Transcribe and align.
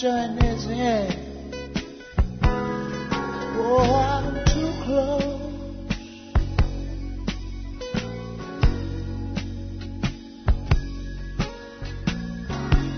join 0.00 0.34
his 0.38 0.64
hand. 0.64 1.14
Oh, 2.42 3.92
I'm 3.92 4.32
too 4.46 4.72
close. 4.82 5.24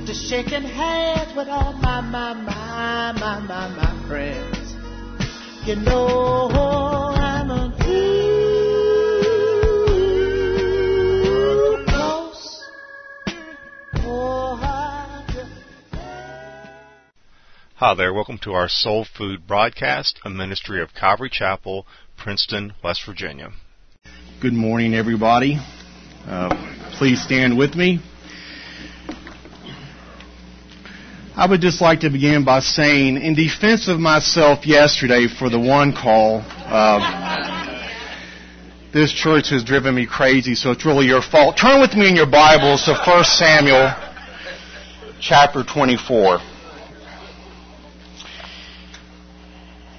To 0.07 0.15
shaking 0.15 0.63
hands 0.63 1.35
with 1.35 1.49
all 1.49 1.73
my, 1.73 2.01
my, 2.03 2.35
my, 2.35 3.13
my, 3.19 3.41
my, 3.41 3.69
my 3.69 4.07
friends. 4.07 4.77
You 5.67 5.75
know 5.75 6.72
Hi 17.85 17.95
there, 17.95 18.15
welcome 18.15 18.39
to 18.45 18.53
our 18.53 18.69
Soul 18.69 19.05
Food 19.05 19.45
broadcast, 19.45 20.21
a 20.25 20.31
ministry 20.31 20.81
of 20.81 20.95
Calvary 20.95 21.29
Chapel, 21.29 21.85
Princeton, 22.17 22.75
West 22.81 23.05
Virginia. 23.05 23.51
Good 24.41 24.53
morning, 24.53 24.95
everybody. 24.95 25.59
Uh, 26.25 26.95
please 26.97 27.21
stand 27.21 27.59
with 27.59 27.75
me. 27.75 27.99
I 31.35 31.49
would 31.51 31.61
just 31.61 31.81
like 31.81 31.99
to 32.03 32.11
begin 32.11 32.45
by 32.45 32.61
saying, 32.61 33.17
in 33.17 33.35
defense 33.35 33.89
of 33.89 33.99
myself 33.99 34.65
yesterday 34.65 35.27
for 35.27 35.51
the 35.51 35.59
one 35.59 35.93
call, 35.93 36.45
uh, 36.47 37.91
this 38.95 39.13
church 39.13 39.51
has 39.51 39.65
driven 39.65 39.93
me 39.93 40.07
crazy, 40.07 40.55
so 40.55 40.71
it's 40.71 40.87
really 40.87 41.07
your 41.07 41.21
fault. 41.21 41.59
Turn 41.61 41.81
with 41.81 41.95
me 41.95 42.09
in 42.11 42.15
your 42.15 42.31
Bibles 42.31 42.85
to 42.85 42.95
1 42.95 43.25
Samuel 43.25 43.93
chapter 45.21 45.65
24. 45.65 46.52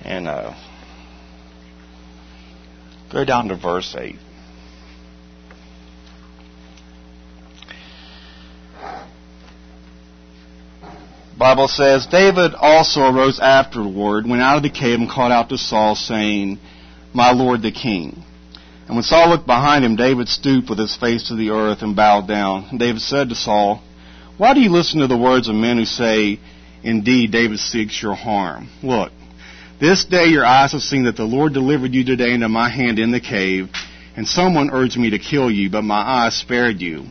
And 0.04 0.28
uh, 0.28 0.54
go 3.12 3.24
down 3.24 3.48
to 3.48 3.58
verse 3.58 3.96
8. 3.98 4.16
Bible 11.38 11.68
says, 11.68 12.06
David 12.06 12.54
also 12.54 13.02
arose 13.02 13.40
afterward, 13.40 14.26
went 14.28 14.42
out 14.42 14.58
of 14.58 14.64
the 14.64 14.70
cave 14.70 15.00
and 15.00 15.10
called 15.10 15.32
out 15.32 15.50
to 15.50 15.58
Saul, 15.58 15.96
saying, 15.96 16.60
My 17.14 17.32
lord 17.32 17.62
the 17.62 17.72
king. 17.72 18.24
And 18.88 18.96
when 18.96 19.04
Saul 19.04 19.30
looked 19.30 19.46
behind 19.46 19.84
him, 19.84 19.96
David 19.96 20.28
stooped 20.28 20.70
with 20.70 20.80
his 20.80 20.96
face 20.96 21.28
to 21.30 21.36
the 21.36 21.50
earth 21.50 21.82
and 21.82 21.96
bowed 21.96 22.28
down. 22.28 22.68
And 22.70 22.80
David 22.80 23.02
said 23.02 23.30
to 23.30 23.36
Saul, 23.36 23.82
Why 24.38 24.54
do 24.54 24.62
you 24.62 24.70
listen 24.70 25.00
to 25.00 25.08
the 25.08 25.18
words 25.18 25.50
of 25.50 25.56
men 25.56 25.78
who 25.78 25.86
say, 25.86 26.40
Indeed, 26.84 27.32
David 27.32 27.60
seeks 27.60 28.02
your 28.02 28.16
harm? 28.16 28.70
Look, 28.82 29.12
this 29.80 30.06
day 30.06 30.26
your 30.26 30.46
eyes 30.46 30.72
have 30.72 30.82
seen 30.82 31.06
that 31.06 31.18
the 31.18 31.24
Lord 31.24 31.54
delivered 31.54 31.94
you 31.94 32.06
today 32.06 32.34
into 32.34 32.50
my 32.50 32.70
hand 32.70 33.00
in 33.00 33.12
the 33.12 33.20
cave, 33.20 33.70
and 34.16 34.28
someone 34.28 34.70
urged 34.72 34.98
me 34.98 35.10
to 35.12 35.20
kill 35.20 35.50
you, 35.50 35.70
but 35.70 35.84
my 35.84 36.00
eyes 36.00 36.36
spared 36.36 36.80
you. 36.80 37.06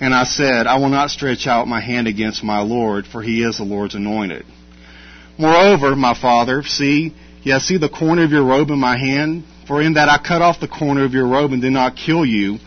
And 0.00 0.14
I 0.14 0.24
said, 0.24 0.66
I 0.66 0.78
will 0.78 0.88
not 0.88 1.10
stretch 1.10 1.46
out 1.46 1.68
my 1.68 1.80
hand 1.80 2.06
against 2.06 2.42
my 2.42 2.60
Lord, 2.60 3.06
for 3.06 3.22
he 3.22 3.42
is 3.42 3.58
the 3.58 3.64
Lord's 3.64 3.94
anointed. 3.94 4.46
Moreover, 5.38 5.94
my 5.94 6.18
father, 6.18 6.62
see, 6.62 7.14
yes, 7.42 7.64
see 7.64 7.78
the 7.78 7.88
corner 7.88 8.24
of 8.24 8.30
your 8.30 8.44
robe 8.44 8.70
in 8.70 8.78
my 8.78 8.96
hand? 8.96 9.44
For 9.66 9.80
in 9.80 9.94
that 9.94 10.08
I 10.08 10.18
cut 10.18 10.42
off 10.42 10.60
the 10.60 10.68
corner 10.68 11.04
of 11.04 11.12
your 11.12 11.28
robe 11.28 11.52
and 11.52 11.62
did 11.62 11.72
not 11.72 11.96
kill 11.96 12.26
you. 12.26 12.58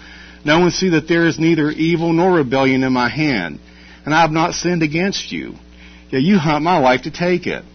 No 0.45 0.59
one 0.59 0.71
see 0.71 0.89
that 0.89 1.07
there 1.07 1.27
is 1.27 1.39
neither 1.39 1.69
evil 1.69 2.13
nor 2.13 2.33
rebellion 2.33 2.83
in 2.83 2.93
my 2.93 3.09
hand, 3.09 3.59
and 4.05 4.13
I 4.13 4.21
have 4.21 4.31
not 4.31 4.53
sinned 4.53 4.83
against 4.83 5.31
you. 5.31 5.55
Yet 6.11 6.21
you 6.21 6.37
hunt 6.37 6.63
my 6.63 6.77
life 6.77 7.03
to 7.03 7.11
take 7.11 7.47
it. 7.47 7.65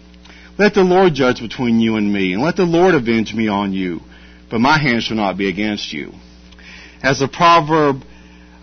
Let 0.58 0.74
the 0.74 0.82
Lord 0.82 1.14
judge 1.14 1.41
between 1.41 1.78
you 1.78 1.94
and 1.94 2.12
me, 2.12 2.32
and 2.32 2.42
let 2.42 2.56
the 2.56 2.64
Lord 2.64 2.94
avenge 2.94 3.32
me 3.32 3.46
on 3.46 3.72
you, 3.72 4.00
but 4.50 4.60
my 4.60 4.76
hand 4.76 5.04
shall 5.04 5.16
not 5.16 5.38
be 5.38 5.48
against 5.48 5.92
you. 5.92 6.12
As 7.00 7.20
the 7.20 7.28
proverb 7.28 8.02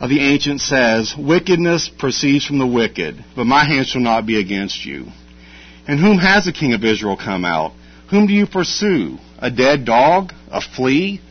of 0.02 0.10
the 0.10 0.20
ancient 0.20 0.60
says, 0.60 1.16
Wickedness 1.18 1.90
proceeds 1.98 2.46
from 2.46 2.60
the 2.60 2.68
wicked, 2.68 3.24
but 3.34 3.46
my 3.46 3.64
hand 3.64 3.88
shall 3.88 4.02
not 4.02 4.26
be 4.26 4.38
against 4.38 4.84
you. 4.84 5.06
And 5.88 5.98
whom 5.98 6.18
has 6.18 6.44
the 6.44 6.52
king 6.52 6.74
of 6.74 6.84
Israel 6.84 7.16
come 7.16 7.46
out? 7.46 7.72
Whom 8.10 8.28
do 8.28 8.34
you 8.34 8.46
pursue? 8.46 9.18
A 9.40 9.50
dead 9.50 9.86
dog? 9.86 10.34
A 10.52 10.60
flea? 10.60 11.22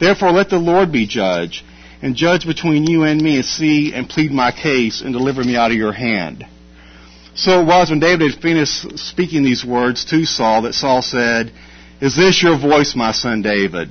Therefore 0.00 0.32
let 0.32 0.50
the 0.50 0.58
Lord 0.58 0.90
be 0.90 1.06
judge, 1.06 1.64
and 2.02 2.16
judge 2.16 2.46
between 2.46 2.84
you 2.84 3.04
and 3.04 3.20
me, 3.22 3.36
and 3.36 3.44
see 3.44 3.92
and 3.94 4.08
plead 4.08 4.32
my 4.32 4.50
case, 4.50 5.02
and 5.02 5.12
deliver 5.12 5.44
me 5.44 5.54
out 5.54 5.70
of 5.70 5.76
your 5.76 5.92
hand. 5.92 6.44
So 7.34 7.60
it 7.60 7.66
was 7.66 7.90
when 7.90 8.00
David 8.00 8.32
had 8.32 8.42
finished 8.42 8.98
speaking 8.98 9.44
these 9.44 9.64
words 9.64 10.04
to 10.06 10.24
Saul 10.24 10.62
that 10.62 10.74
Saul 10.74 11.02
said, 11.02 11.52
Is 12.00 12.16
this 12.16 12.42
your 12.42 12.58
voice, 12.58 12.94
my 12.96 13.12
son 13.12 13.42
David? 13.42 13.90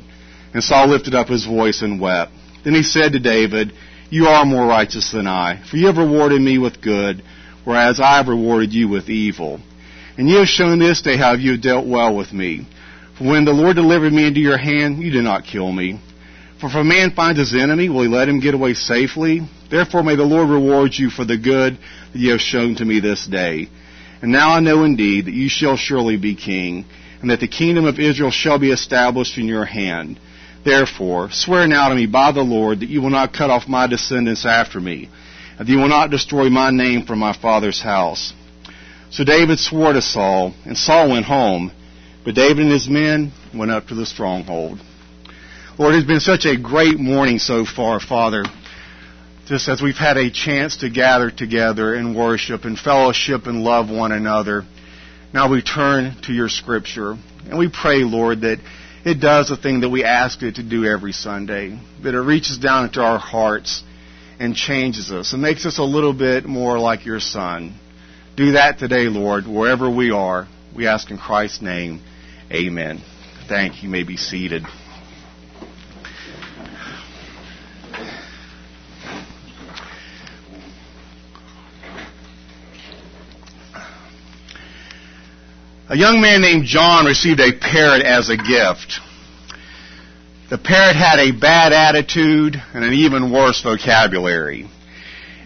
And 0.53 0.63
Saul 0.63 0.87
lifted 0.87 1.15
up 1.15 1.29
his 1.29 1.45
voice 1.45 1.81
and 1.81 2.01
wept. 2.01 2.31
Then 2.63 2.73
he 2.73 2.83
said 2.83 3.13
to 3.13 3.19
David, 3.19 3.73
You 4.09 4.27
are 4.27 4.45
more 4.45 4.65
righteous 4.65 5.11
than 5.11 5.27
I, 5.27 5.61
for 5.69 5.77
you 5.77 5.87
have 5.87 5.97
rewarded 5.97 6.41
me 6.41 6.57
with 6.57 6.81
good, 6.81 7.23
whereas 7.63 7.99
I 7.99 8.17
have 8.17 8.27
rewarded 8.27 8.73
you 8.73 8.89
with 8.89 9.09
evil. 9.09 9.59
And 10.17 10.27
you 10.27 10.37
have 10.37 10.47
shown 10.47 10.79
this 10.79 11.01
day 11.01 11.15
how 11.15 11.33
you 11.33 11.53
have 11.53 11.61
dealt 11.61 11.87
well 11.87 12.15
with 12.15 12.33
me. 12.33 12.67
For 13.17 13.25
when 13.25 13.45
the 13.45 13.53
Lord 13.53 13.75
delivered 13.75 14.11
me 14.11 14.27
into 14.27 14.41
your 14.41 14.57
hand, 14.57 15.01
you 15.01 15.11
did 15.11 15.23
not 15.23 15.45
kill 15.45 15.71
me. 15.71 15.99
For 16.59 16.67
if 16.67 16.75
a 16.75 16.83
man 16.83 17.11
finds 17.11 17.39
his 17.39 17.55
enemy, 17.55 17.87
will 17.87 18.01
he 18.01 18.09
let 18.09 18.27
him 18.27 18.41
get 18.41 18.53
away 18.53 18.73
safely? 18.73 19.41
Therefore 19.71 20.03
may 20.03 20.15
the 20.15 20.23
Lord 20.23 20.49
reward 20.49 20.93
you 20.93 21.09
for 21.09 21.23
the 21.23 21.37
good 21.37 21.77
that 22.11 22.19
you 22.19 22.31
have 22.31 22.41
shown 22.41 22.75
to 22.75 22.85
me 22.85 22.99
this 22.99 23.25
day. 23.25 23.69
And 24.21 24.31
now 24.31 24.49
I 24.49 24.59
know 24.59 24.83
indeed 24.83 25.25
that 25.25 25.33
you 25.33 25.47
shall 25.47 25.77
surely 25.77 26.17
be 26.17 26.35
king, 26.35 26.83
and 27.21 27.29
that 27.29 27.39
the 27.39 27.47
kingdom 27.47 27.85
of 27.85 27.97
Israel 27.97 28.31
shall 28.31 28.59
be 28.59 28.71
established 28.71 29.37
in 29.37 29.45
your 29.45 29.63
hand. 29.63 30.19
Therefore, 30.65 31.29
swear 31.31 31.65
now 31.65 31.87
to 31.87 31.95
me 31.95 32.05
by 32.05 32.33
the 32.33 32.41
Lord 32.41 32.81
that 32.81 32.89
you 32.89 33.01
will 33.01 33.09
not 33.09 33.33
cut 33.33 33.49
off 33.49 33.69
my 33.69 33.87
descendants 33.87 34.45
after 34.45 34.81
me, 34.81 35.09
and 35.57 35.65
that 35.65 35.71
you 35.71 35.77
will 35.77 35.87
not 35.87 36.11
destroy 36.11 36.49
my 36.49 36.71
name 36.71 37.05
from 37.05 37.19
my 37.19 37.31
father's 37.31 37.81
house. 37.81 38.33
So 39.11 39.23
David 39.23 39.59
swore 39.59 39.93
to 39.93 40.01
Saul, 40.01 40.53
and 40.65 40.77
Saul 40.77 41.11
went 41.11 41.25
home, 41.25 41.71
but 42.25 42.35
David 42.35 42.65
and 42.65 42.71
his 42.73 42.89
men 42.89 43.31
went 43.55 43.71
up 43.71 43.87
to 43.87 43.95
the 43.95 44.05
stronghold. 44.05 44.81
Lord, 45.79 45.95
it's 45.95 46.05
been 46.05 46.19
such 46.19 46.43
a 46.43 46.57
great 46.57 46.99
morning 46.99 47.39
so 47.39 47.63
far, 47.63 48.01
Father. 48.01 48.43
Just 49.45 49.69
as 49.69 49.81
we've 49.81 49.95
had 49.95 50.17
a 50.17 50.29
chance 50.29 50.75
to 50.81 50.89
gather 50.89 51.31
together 51.31 51.95
and 51.95 52.17
worship 52.17 52.65
and 52.65 52.77
fellowship 52.77 53.45
and 53.45 53.63
love 53.63 53.89
one 53.89 54.11
another. 54.11 54.65
Now 55.33 55.49
we 55.49 55.61
turn 55.61 56.17
to 56.23 56.33
your 56.33 56.49
scripture 56.49 57.15
and 57.45 57.57
we 57.57 57.69
pray, 57.71 57.99
Lord, 57.99 58.41
that 58.41 58.59
it 59.05 59.21
does 59.21 59.47
the 59.47 59.55
thing 59.55 59.79
that 59.79 59.89
we 59.89 60.03
ask 60.03 60.43
it 60.43 60.55
to 60.55 60.63
do 60.63 60.83
every 60.83 61.13
Sunday, 61.13 61.79
that 62.03 62.13
it 62.13 62.19
reaches 62.19 62.57
down 62.57 62.83
into 62.83 62.99
our 62.99 63.17
hearts 63.17 63.81
and 64.37 64.53
changes 64.53 65.11
us 65.11 65.31
and 65.31 65.41
makes 65.41 65.65
us 65.65 65.79
a 65.79 65.83
little 65.83 66.13
bit 66.13 66.43
more 66.43 66.77
like 66.77 67.05
your 67.05 67.21
Son. 67.21 67.73
Do 68.35 68.51
that 68.51 68.79
today, 68.79 69.07
Lord, 69.07 69.47
wherever 69.47 69.89
we 69.89 70.11
are. 70.11 70.45
We 70.75 70.87
ask 70.87 71.09
in 71.09 71.17
Christ's 71.17 71.61
name. 71.61 72.01
Amen. 72.51 73.01
Thank 73.47 73.77
you. 73.77 73.83
You 73.83 73.89
may 73.89 74.03
be 74.03 74.17
seated. 74.17 74.63
A 85.91 85.97
young 85.97 86.21
man 86.21 86.41
named 86.41 86.65
John 86.65 87.07
received 87.07 87.39
a 87.39 87.51
parrot 87.51 88.05
as 88.05 88.29
a 88.29 88.37
gift. 88.37 88.99
The 90.51 90.59
parrot 90.59 90.95
had 90.95 91.17
a 91.17 91.31
bad 91.31 91.73
attitude 91.73 92.61
and 92.75 92.83
an 92.83 92.93
even 92.93 93.31
worse 93.31 93.63
vocabulary. 93.63 94.69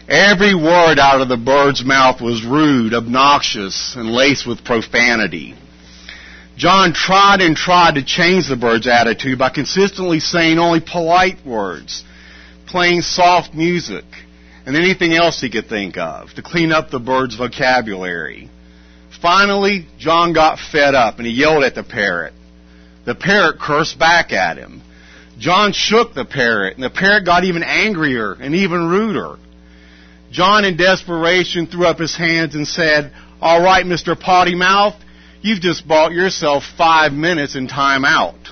Every 0.06 0.54
word 0.54 0.98
out 0.98 1.22
of 1.22 1.30
the 1.30 1.38
bird's 1.38 1.82
mouth 1.82 2.20
was 2.20 2.44
rude, 2.44 2.92
obnoxious, 2.92 3.94
and 3.96 4.10
laced 4.10 4.46
with 4.46 4.66
profanity. 4.66 5.54
John 6.58 6.92
tried 6.92 7.40
and 7.40 7.56
tried 7.56 7.94
to 7.94 8.04
change 8.04 8.46
the 8.46 8.56
bird's 8.56 8.86
attitude 8.86 9.38
by 9.38 9.48
consistently 9.48 10.20
saying 10.20 10.58
only 10.58 10.80
polite 10.80 11.38
words, 11.46 12.04
playing 12.66 13.00
soft 13.00 13.54
music, 13.54 14.04
and 14.66 14.76
anything 14.76 15.14
else 15.14 15.40
he 15.40 15.48
could 15.48 15.68
think 15.68 15.96
of 15.96 16.34
to 16.34 16.42
clean 16.42 16.70
up 16.70 16.90
the 16.90 17.00
bird's 17.00 17.34
vocabulary. 17.34 18.50
Finally, 19.24 19.86
John 19.96 20.34
got 20.34 20.58
fed 20.58 20.94
up 20.94 21.16
and 21.16 21.26
he 21.26 21.32
yelled 21.32 21.64
at 21.64 21.74
the 21.74 21.82
parrot. 21.82 22.34
The 23.06 23.14
parrot 23.14 23.58
cursed 23.58 23.98
back 23.98 24.32
at 24.32 24.58
him. 24.58 24.82
John 25.38 25.72
shook 25.72 26.12
the 26.12 26.26
parrot 26.26 26.74
and 26.74 26.84
the 26.84 26.90
parrot 26.90 27.24
got 27.24 27.42
even 27.44 27.62
angrier 27.62 28.34
and 28.34 28.54
even 28.54 28.86
ruder. 28.86 29.38
John 30.30 30.66
in 30.66 30.76
desperation 30.76 31.68
threw 31.68 31.86
up 31.86 31.98
his 31.98 32.14
hands 32.14 32.54
and 32.54 32.68
said, 32.68 33.14
All 33.40 33.62
right, 33.62 33.86
Mr. 33.86 34.14
Potty 34.14 34.54
Mouth, 34.54 35.02
you've 35.40 35.62
just 35.62 35.88
bought 35.88 36.12
yourself 36.12 36.64
five 36.76 37.14
minutes 37.14 37.56
in 37.56 37.66
time 37.66 38.04
out. 38.04 38.50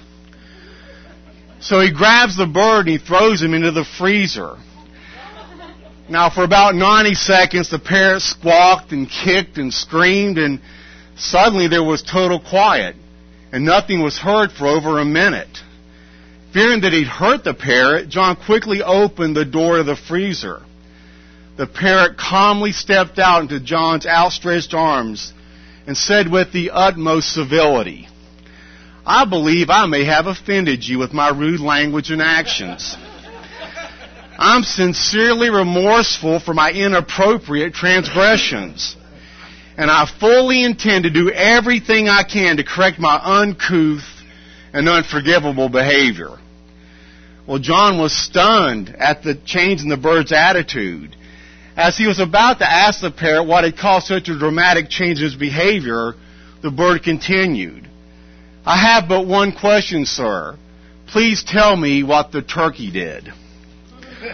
So 1.60 1.80
he 1.80 1.92
grabs 1.92 2.38
the 2.38 2.46
bird 2.46 2.86
and 2.86 2.98
he 2.98 3.06
throws 3.06 3.42
him 3.42 3.52
into 3.52 3.72
the 3.72 3.84
freezer. 3.98 4.56
Now, 6.12 6.28
for 6.28 6.44
about 6.44 6.74
90 6.74 7.14
seconds, 7.14 7.70
the 7.70 7.78
parrot 7.78 8.20
squawked 8.20 8.92
and 8.92 9.08
kicked 9.08 9.56
and 9.56 9.72
screamed, 9.72 10.36
and 10.36 10.60
suddenly 11.16 11.68
there 11.68 11.82
was 11.82 12.02
total 12.02 12.38
quiet, 12.38 12.96
and 13.50 13.64
nothing 13.64 14.02
was 14.02 14.18
heard 14.18 14.52
for 14.52 14.66
over 14.66 14.98
a 14.98 15.06
minute. 15.06 15.62
Fearing 16.52 16.82
that 16.82 16.92
he'd 16.92 17.06
hurt 17.06 17.44
the 17.44 17.54
parrot, 17.54 18.10
John 18.10 18.36
quickly 18.36 18.82
opened 18.82 19.34
the 19.34 19.46
door 19.46 19.78
of 19.78 19.86
the 19.86 19.96
freezer. 19.96 20.60
The 21.56 21.66
parrot 21.66 22.18
calmly 22.18 22.72
stepped 22.72 23.18
out 23.18 23.40
into 23.40 23.58
John's 23.58 24.04
outstretched 24.04 24.74
arms 24.74 25.32
and 25.86 25.96
said 25.96 26.30
with 26.30 26.52
the 26.52 26.72
utmost 26.72 27.32
civility, 27.32 28.06
I 29.06 29.24
believe 29.24 29.70
I 29.70 29.86
may 29.86 30.04
have 30.04 30.26
offended 30.26 30.86
you 30.86 30.98
with 30.98 31.14
my 31.14 31.30
rude 31.30 31.60
language 31.60 32.10
and 32.10 32.20
actions. 32.20 32.98
I'm 34.42 34.64
sincerely 34.64 35.50
remorseful 35.50 36.40
for 36.40 36.52
my 36.52 36.72
inappropriate 36.72 37.74
transgressions. 37.74 38.96
And 39.76 39.88
I 39.88 40.10
fully 40.18 40.64
intend 40.64 41.04
to 41.04 41.10
do 41.10 41.30
everything 41.30 42.08
I 42.08 42.24
can 42.24 42.56
to 42.56 42.64
correct 42.64 42.98
my 42.98 43.20
uncouth 43.22 44.02
and 44.72 44.88
unforgivable 44.88 45.68
behavior. 45.68 46.38
Well, 47.46 47.60
John 47.60 47.98
was 47.98 48.12
stunned 48.12 48.94
at 48.98 49.22
the 49.22 49.36
change 49.36 49.80
in 49.80 49.88
the 49.88 49.96
bird's 49.96 50.32
attitude. 50.32 51.14
As 51.76 51.96
he 51.96 52.08
was 52.08 52.18
about 52.18 52.58
to 52.58 52.70
ask 52.70 53.00
the 53.00 53.12
parrot 53.12 53.46
what 53.46 53.62
had 53.62 53.78
caused 53.78 54.08
such 54.08 54.28
a 54.28 54.38
dramatic 54.38 54.90
change 54.90 55.18
in 55.18 55.24
his 55.24 55.36
behavior, 55.36 56.14
the 56.62 56.70
bird 56.72 57.04
continued. 57.04 57.88
I 58.66 58.76
have 58.76 59.08
but 59.08 59.24
one 59.24 59.52
question, 59.52 60.04
sir. 60.04 60.58
Please 61.06 61.44
tell 61.44 61.76
me 61.76 62.02
what 62.02 62.32
the 62.32 62.42
turkey 62.42 62.90
did. 62.90 63.32
In 64.22 64.28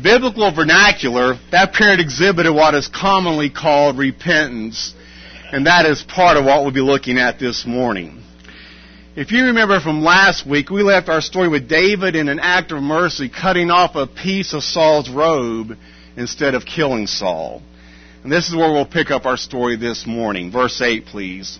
biblical 0.00 0.54
vernacular, 0.54 1.34
that 1.50 1.72
parent 1.72 2.00
exhibited 2.00 2.52
what 2.52 2.74
is 2.74 2.86
commonly 2.86 3.50
called 3.50 3.98
repentance, 3.98 4.94
and 5.50 5.66
that 5.66 5.86
is 5.86 6.02
part 6.02 6.36
of 6.36 6.44
what 6.44 6.62
we'll 6.62 6.72
be 6.72 6.80
looking 6.80 7.18
at 7.18 7.40
this 7.40 7.66
morning. 7.66 8.22
If 9.16 9.32
you 9.32 9.46
remember 9.46 9.80
from 9.80 10.04
last 10.04 10.46
week, 10.46 10.70
we 10.70 10.84
left 10.84 11.08
our 11.08 11.20
story 11.20 11.48
with 11.48 11.68
David 11.68 12.14
in 12.14 12.28
an 12.28 12.38
act 12.38 12.70
of 12.70 12.80
mercy 12.80 13.28
cutting 13.28 13.72
off 13.72 13.96
a 13.96 14.06
piece 14.06 14.54
of 14.54 14.62
Saul's 14.62 15.10
robe 15.10 15.76
instead 16.16 16.54
of 16.54 16.64
killing 16.64 17.06
Saul. 17.06 17.62
And 18.22 18.32
this 18.32 18.48
is 18.48 18.56
where 18.56 18.72
we'll 18.72 18.86
pick 18.86 19.10
up 19.10 19.26
our 19.26 19.36
story 19.36 19.76
this 19.76 20.06
morning. 20.06 20.50
Verse 20.50 20.80
8, 20.80 21.06
please. 21.06 21.58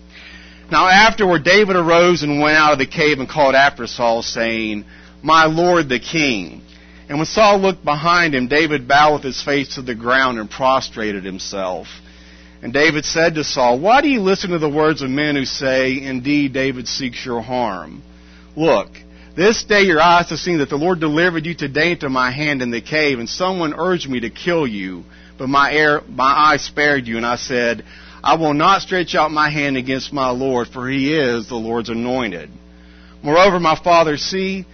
Now 0.71 0.89
afterward, 0.89 1.45
David 1.45 1.77
arose 1.77 2.23
and 2.23 2.41
went 2.41 2.57
out 2.57 2.73
of 2.73 2.79
the 2.79 2.87
cave 2.87 3.19
and 3.19 3.29
called 3.29 3.55
after 3.55 3.87
Saul, 3.87 4.23
saying, 4.23 4.85
My 5.23 5.45
Lord 5.45 5.89
the 5.89 6.01
King. 6.01 6.63
And 7.09 7.19
when 7.19 7.27
Saul 7.27 7.59
looked 7.59 7.85
behind 7.85 8.35
him, 8.35 8.49
David 8.49 8.89
bowed 8.89 9.15
with 9.15 9.25
his 9.25 9.43
face 9.43 9.75
to 9.75 9.83
the 9.83 9.95
ground 9.95 10.39
and 10.39 10.51
prostrated 10.51 11.23
himself. 11.23 11.87
And 12.63 12.73
David 12.73 13.05
said 13.05 13.35
to 13.35 13.45
Saul, 13.45 13.79
Why 13.79 14.01
do 14.01 14.09
you 14.09 14.21
listen 14.21 14.51
to 14.51 14.59
the 14.59 14.71
words 14.71 15.03
of 15.03 15.11
men 15.11 15.37
who 15.37 15.45
say, 15.45 16.01
Indeed, 16.03 16.55
David 16.55 16.89
seeks 16.89 17.25
your 17.25 17.43
harm? 17.43 18.03
Look, 18.57 18.89
this 19.37 19.65
day 19.65 19.83
your 19.83 20.01
eyes 20.01 20.31
have 20.31 20.39
seen 20.39 20.59
that 20.59 20.69
the 20.69 20.77
Lord 20.77 21.01
delivered 21.01 21.47
you 21.47 21.55
today 21.55 21.93
into 21.93 22.09
my 22.09 22.31
hand 22.31 22.63
in 22.63 22.71
the 22.71 22.81
cave, 22.81 23.19
and 23.19 23.29
someone 23.29 23.75
urged 23.77 24.09
me 24.09 24.21
to 24.21 24.31
kill 24.31 24.67
you, 24.67 25.05
but 25.39 25.49
my, 25.49 25.73
air, 25.73 26.03
my 26.09 26.53
eye 26.53 26.57
spared 26.59 27.07
you, 27.07 27.17
and 27.17 27.27
I 27.27 27.37
said, 27.37 27.85
I 28.23 28.37
will 28.37 28.55
not 28.55 28.83
stretch 28.83 29.15
out 29.15 29.31
my 29.31 29.51
hand 29.51 29.77
against 29.77 30.13
my 30.13 30.31
Lord, 30.31 30.69
for 30.69 30.89
he 30.89 31.15
is 31.15 31.49
the 31.49 31.57
Lord's 31.57 31.91
anointed. 31.91 32.51
Moreover, 33.23 33.59
my 33.59 33.79
father, 33.83 34.17
see, 34.17 34.67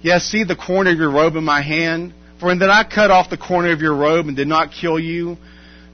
Yes, 0.00 0.24
see 0.24 0.44
the 0.44 0.56
corner 0.56 0.92
of 0.92 0.98
your 0.98 1.10
robe 1.10 1.36
in 1.36 1.44
my 1.44 1.60
hand? 1.60 2.14
For 2.38 2.52
in 2.52 2.60
that 2.60 2.70
I 2.70 2.84
cut 2.84 3.10
off 3.10 3.30
the 3.30 3.36
corner 3.36 3.72
of 3.72 3.80
your 3.80 3.96
robe 3.96 4.28
and 4.28 4.36
did 4.36 4.46
not 4.46 4.70
kill 4.70 4.98
you, 4.98 5.36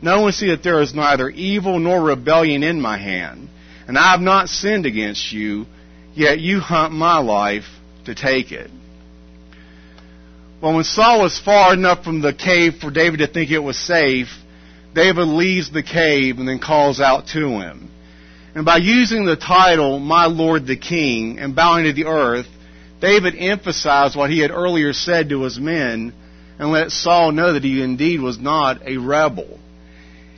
no 0.02 0.20
one 0.20 0.32
see 0.32 0.50
that 0.50 0.62
there 0.62 0.82
is 0.82 0.94
neither 0.94 1.30
evil 1.30 1.78
nor 1.78 2.02
rebellion 2.02 2.62
in 2.62 2.80
my 2.80 2.98
hand. 2.98 3.48
And 3.88 3.96
I 3.96 4.12
have 4.12 4.20
not 4.20 4.50
sinned 4.50 4.84
against 4.84 5.32
you, 5.32 5.64
yet 6.14 6.38
you 6.38 6.60
hunt 6.60 6.92
my 6.92 7.18
life 7.18 7.64
to 8.06 8.14
take 8.14 8.52
it. 8.52 8.70
Well, 10.60 10.74
when 10.74 10.84
Saul 10.84 11.20
was 11.20 11.38
far 11.38 11.74
enough 11.74 12.04
from 12.04 12.22
the 12.22 12.32
cave 12.32 12.76
for 12.80 12.90
David 12.90 13.18
to 13.18 13.26
think 13.26 13.50
it 13.50 13.58
was 13.58 13.76
safe, 13.76 14.28
David 14.94 15.26
leaves 15.26 15.70
the 15.70 15.82
cave 15.82 16.38
and 16.38 16.48
then 16.48 16.58
calls 16.58 17.00
out 17.00 17.26
to 17.28 17.48
him. 17.60 17.90
And 18.54 18.64
by 18.64 18.76
using 18.76 19.24
the 19.24 19.36
title, 19.36 19.98
My 19.98 20.26
Lord 20.26 20.66
the 20.66 20.76
King, 20.76 21.38
and 21.38 21.56
bowing 21.56 21.84
to 21.84 21.92
the 21.92 22.06
earth, 22.06 22.46
David 23.00 23.34
emphasized 23.36 24.16
what 24.16 24.30
he 24.30 24.38
had 24.38 24.50
earlier 24.50 24.92
said 24.92 25.28
to 25.28 25.42
his 25.42 25.58
men 25.58 26.14
and 26.58 26.70
let 26.70 26.92
Saul 26.92 27.32
know 27.32 27.52
that 27.52 27.64
he 27.64 27.82
indeed 27.82 28.20
was 28.20 28.38
not 28.38 28.86
a 28.86 28.96
rebel. 28.96 29.58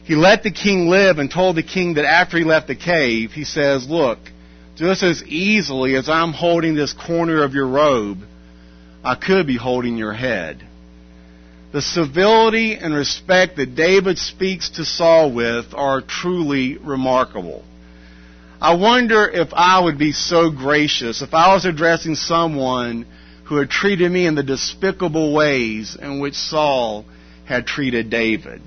He 0.04 0.14
let 0.14 0.42
the 0.42 0.50
king 0.50 0.88
live 0.88 1.18
and 1.18 1.30
told 1.30 1.56
the 1.56 1.62
king 1.62 1.94
that 1.94 2.04
after 2.04 2.38
he 2.38 2.44
left 2.44 2.68
the 2.68 2.76
cave, 2.76 3.32
he 3.32 3.44
says, 3.44 3.88
Look, 3.88 4.18
just 4.76 5.02
as 5.02 5.24
easily 5.24 5.96
as 5.96 6.08
I'm 6.08 6.32
holding 6.32 6.74
this 6.74 6.92
corner 6.92 7.42
of 7.42 7.54
your 7.54 7.66
robe, 7.66 8.18
I 9.02 9.14
could 9.14 9.46
be 9.46 9.56
holding 9.56 9.96
your 9.96 10.12
head. 10.12 10.62
The 11.72 11.82
civility 11.82 12.74
and 12.74 12.94
respect 12.94 13.56
that 13.56 13.74
David 13.74 14.18
speaks 14.18 14.70
to 14.70 14.84
Saul 14.84 15.32
with 15.32 15.74
are 15.74 16.00
truly 16.00 16.76
remarkable. 16.76 17.64
I 18.60 18.74
wonder 18.74 19.28
if 19.28 19.48
I 19.52 19.80
would 19.80 19.98
be 19.98 20.12
so 20.12 20.50
gracious 20.50 21.22
if 21.22 21.34
I 21.34 21.54
was 21.54 21.64
addressing 21.64 22.14
someone 22.14 23.06
who 23.44 23.56
had 23.56 23.70
treated 23.70 24.10
me 24.10 24.26
in 24.26 24.34
the 24.34 24.42
despicable 24.42 25.34
ways 25.34 25.96
in 26.00 26.20
which 26.20 26.34
Saul 26.34 27.04
had 27.44 27.66
treated 27.66 28.10
David. 28.10 28.60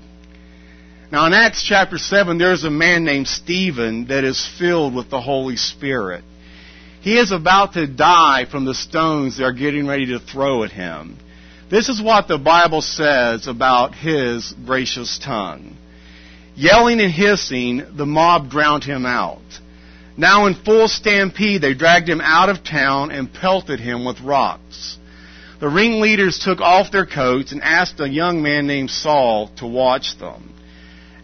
Now 1.12 1.26
in 1.26 1.32
Acts 1.32 1.64
chapter 1.64 1.98
7, 1.98 2.38
there's 2.38 2.62
a 2.62 2.70
man 2.70 3.02
named 3.02 3.26
Stephen 3.26 4.06
that 4.06 4.22
is 4.22 4.48
filled 4.58 4.94
with 4.94 5.10
the 5.10 5.20
Holy 5.20 5.56
Spirit. 5.56 6.22
He 7.00 7.18
is 7.18 7.32
about 7.32 7.72
to 7.72 7.88
die 7.88 8.46
from 8.48 8.64
the 8.64 8.74
stones 8.74 9.36
they 9.36 9.44
are 9.44 9.52
getting 9.52 9.88
ready 9.88 10.06
to 10.06 10.20
throw 10.20 10.62
at 10.62 10.70
him. 10.70 11.18
This 11.68 11.88
is 11.88 12.00
what 12.00 12.28
the 12.28 12.38
Bible 12.38 12.80
says 12.80 13.48
about 13.48 13.94
his 13.94 14.54
gracious 14.64 15.18
tongue. 15.18 15.76
Yelling 16.54 17.00
and 17.00 17.12
hissing, 17.12 17.82
the 17.96 18.06
mob 18.06 18.48
drowned 18.48 18.84
him 18.84 19.04
out. 19.04 19.40
Now 20.16 20.46
in 20.46 20.54
full 20.54 20.86
stampede, 20.86 21.62
they 21.62 21.74
dragged 21.74 22.08
him 22.08 22.20
out 22.20 22.50
of 22.50 22.62
town 22.62 23.10
and 23.10 23.32
pelted 23.32 23.80
him 23.80 24.04
with 24.04 24.20
rocks. 24.20 24.96
The 25.58 25.68
ringleaders 25.68 26.38
took 26.38 26.60
off 26.60 26.92
their 26.92 27.06
coats 27.06 27.50
and 27.50 27.62
asked 27.62 27.98
a 27.98 28.08
young 28.08 28.42
man 28.42 28.68
named 28.68 28.90
Saul 28.90 29.48
to 29.56 29.66
watch 29.66 30.16
them. 30.18 30.54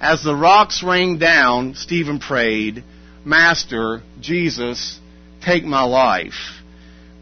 As 0.00 0.22
the 0.22 0.34
rocks 0.34 0.82
rained 0.82 1.20
down, 1.20 1.74
Stephen 1.74 2.18
prayed, 2.18 2.84
Master, 3.24 4.02
Jesus, 4.20 4.98
take 5.44 5.64
my 5.64 5.82
life. 5.82 6.62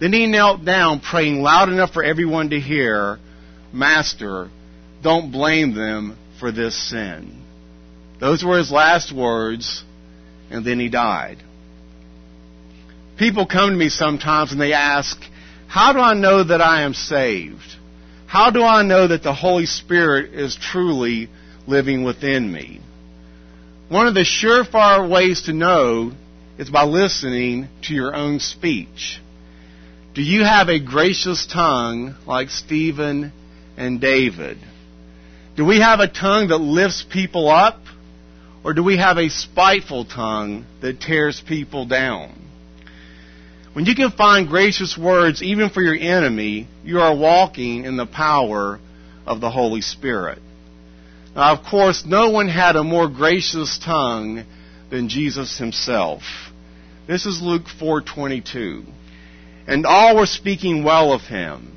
Then 0.00 0.12
he 0.12 0.26
knelt 0.26 0.64
down, 0.64 1.00
praying 1.00 1.40
loud 1.40 1.69
enough 1.69 1.93
for 1.93 2.02
everyone 2.02 2.50
to 2.50 2.61
hear, 2.61 3.19
Master, 3.73 4.50
don't 5.02 5.31
blame 5.31 5.75
them 5.75 6.16
for 6.40 6.50
this 6.50 6.76
sin. 6.90 7.43
Those 8.21 8.45
were 8.45 8.59
his 8.59 8.71
last 8.71 9.12
words, 9.12 9.85
and 10.50 10.64
then 10.64 10.81
he 10.81 10.88
died. 10.88 11.38
People 13.19 13.47
come 13.47 13.71
to 13.71 13.76
me 13.76 13.88
sometimes 13.88 14.50
and 14.50 14.61
they 14.61 14.73
ask, 14.73 15.19
How 15.69 15.93
do 15.93 16.00
I 16.00 16.14
know 16.14 16.43
that 16.43 16.61
I 16.61 16.83
am 16.83 16.95
saved? 16.95 17.76
How 18.26 18.50
do 18.50 18.62
I 18.62 18.83
know 18.83 19.07
that 19.07 19.23
the 19.23 19.35
Holy 19.35 19.66
Spirit 19.66 20.35
is 20.35 20.57
truly 20.57 21.28
living 21.66 22.04
within 22.04 22.50
me? 22.50 22.80
One 23.88 24.06
of 24.06 24.14
the 24.14 24.21
surefire 24.21 25.09
ways 25.09 25.42
to 25.42 25.52
know 25.52 26.12
is 26.59 26.71
by 26.71 26.85
listening 26.85 27.68
to 27.83 27.94
your 27.94 28.14
own 28.14 28.40
speech. 28.40 29.21
Do 30.14 30.23
you 30.23 30.44
have 30.44 30.68
a 30.68 30.78
gracious 30.78 31.47
tongue 31.47 32.14
like 32.26 32.49
Stephen 32.49 33.33
and 33.76 34.00
David? 34.00 34.59
Do 35.56 35.64
we 35.64 35.80
have 35.80 36.00
a 36.00 36.09
tongue 36.09 36.49
that 36.49 36.59
lifts 36.59 37.04
people 37.09 37.49
up? 37.49 37.80
Or 38.64 38.73
do 38.73 38.83
we 38.83 38.97
have 38.97 39.18
a 39.18 39.28
spiteful 39.28 40.06
tongue 40.06 40.64
that 40.80 41.00
tears 41.00 41.42
people 41.47 41.85
down? 41.85 42.33
When 43.75 43.85
you 43.85 43.94
can 43.94 44.12
find 44.12 44.49
gracious 44.49 44.97
words 44.97 45.42
even 45.42 45.68
for 45.68 45.83
your 45.83 45.97
enemy, 45.97 46.68
you 46.85 47.00
are 47.00 47.14
walking 47.14 47.85
in 47.85 47.97
the 47.97 48.06
power 48.06 48.78
of 49.26 49.40
the 49.40 49.50
Holy 49.50 49.80
Spirit. 49.80 50.38
Now, 51.35 51.53
of 51.53 51.64
course, 51.64 52.05
no 52.07 52.31
one 52.31 52.49
had 52.49 52.76
a 52.76 52.85
more 52.85 53.09
gracious 53.09 53.79
tongue 53.79 54.45
than 54.91 55.09
Jesus 55.09 55.59
himself. 55.59 56.23
This 57.07 57.26
is 57.26 57.43
Luke 57.43 57.67
4:22. 57.81 58.85
And 59.67 59.87
all 59.87 60.17
were 60.17 60.26
speaking 60.26 60.85
well 60.85 61.12
of 61.12 61.23
him 61.23 61.76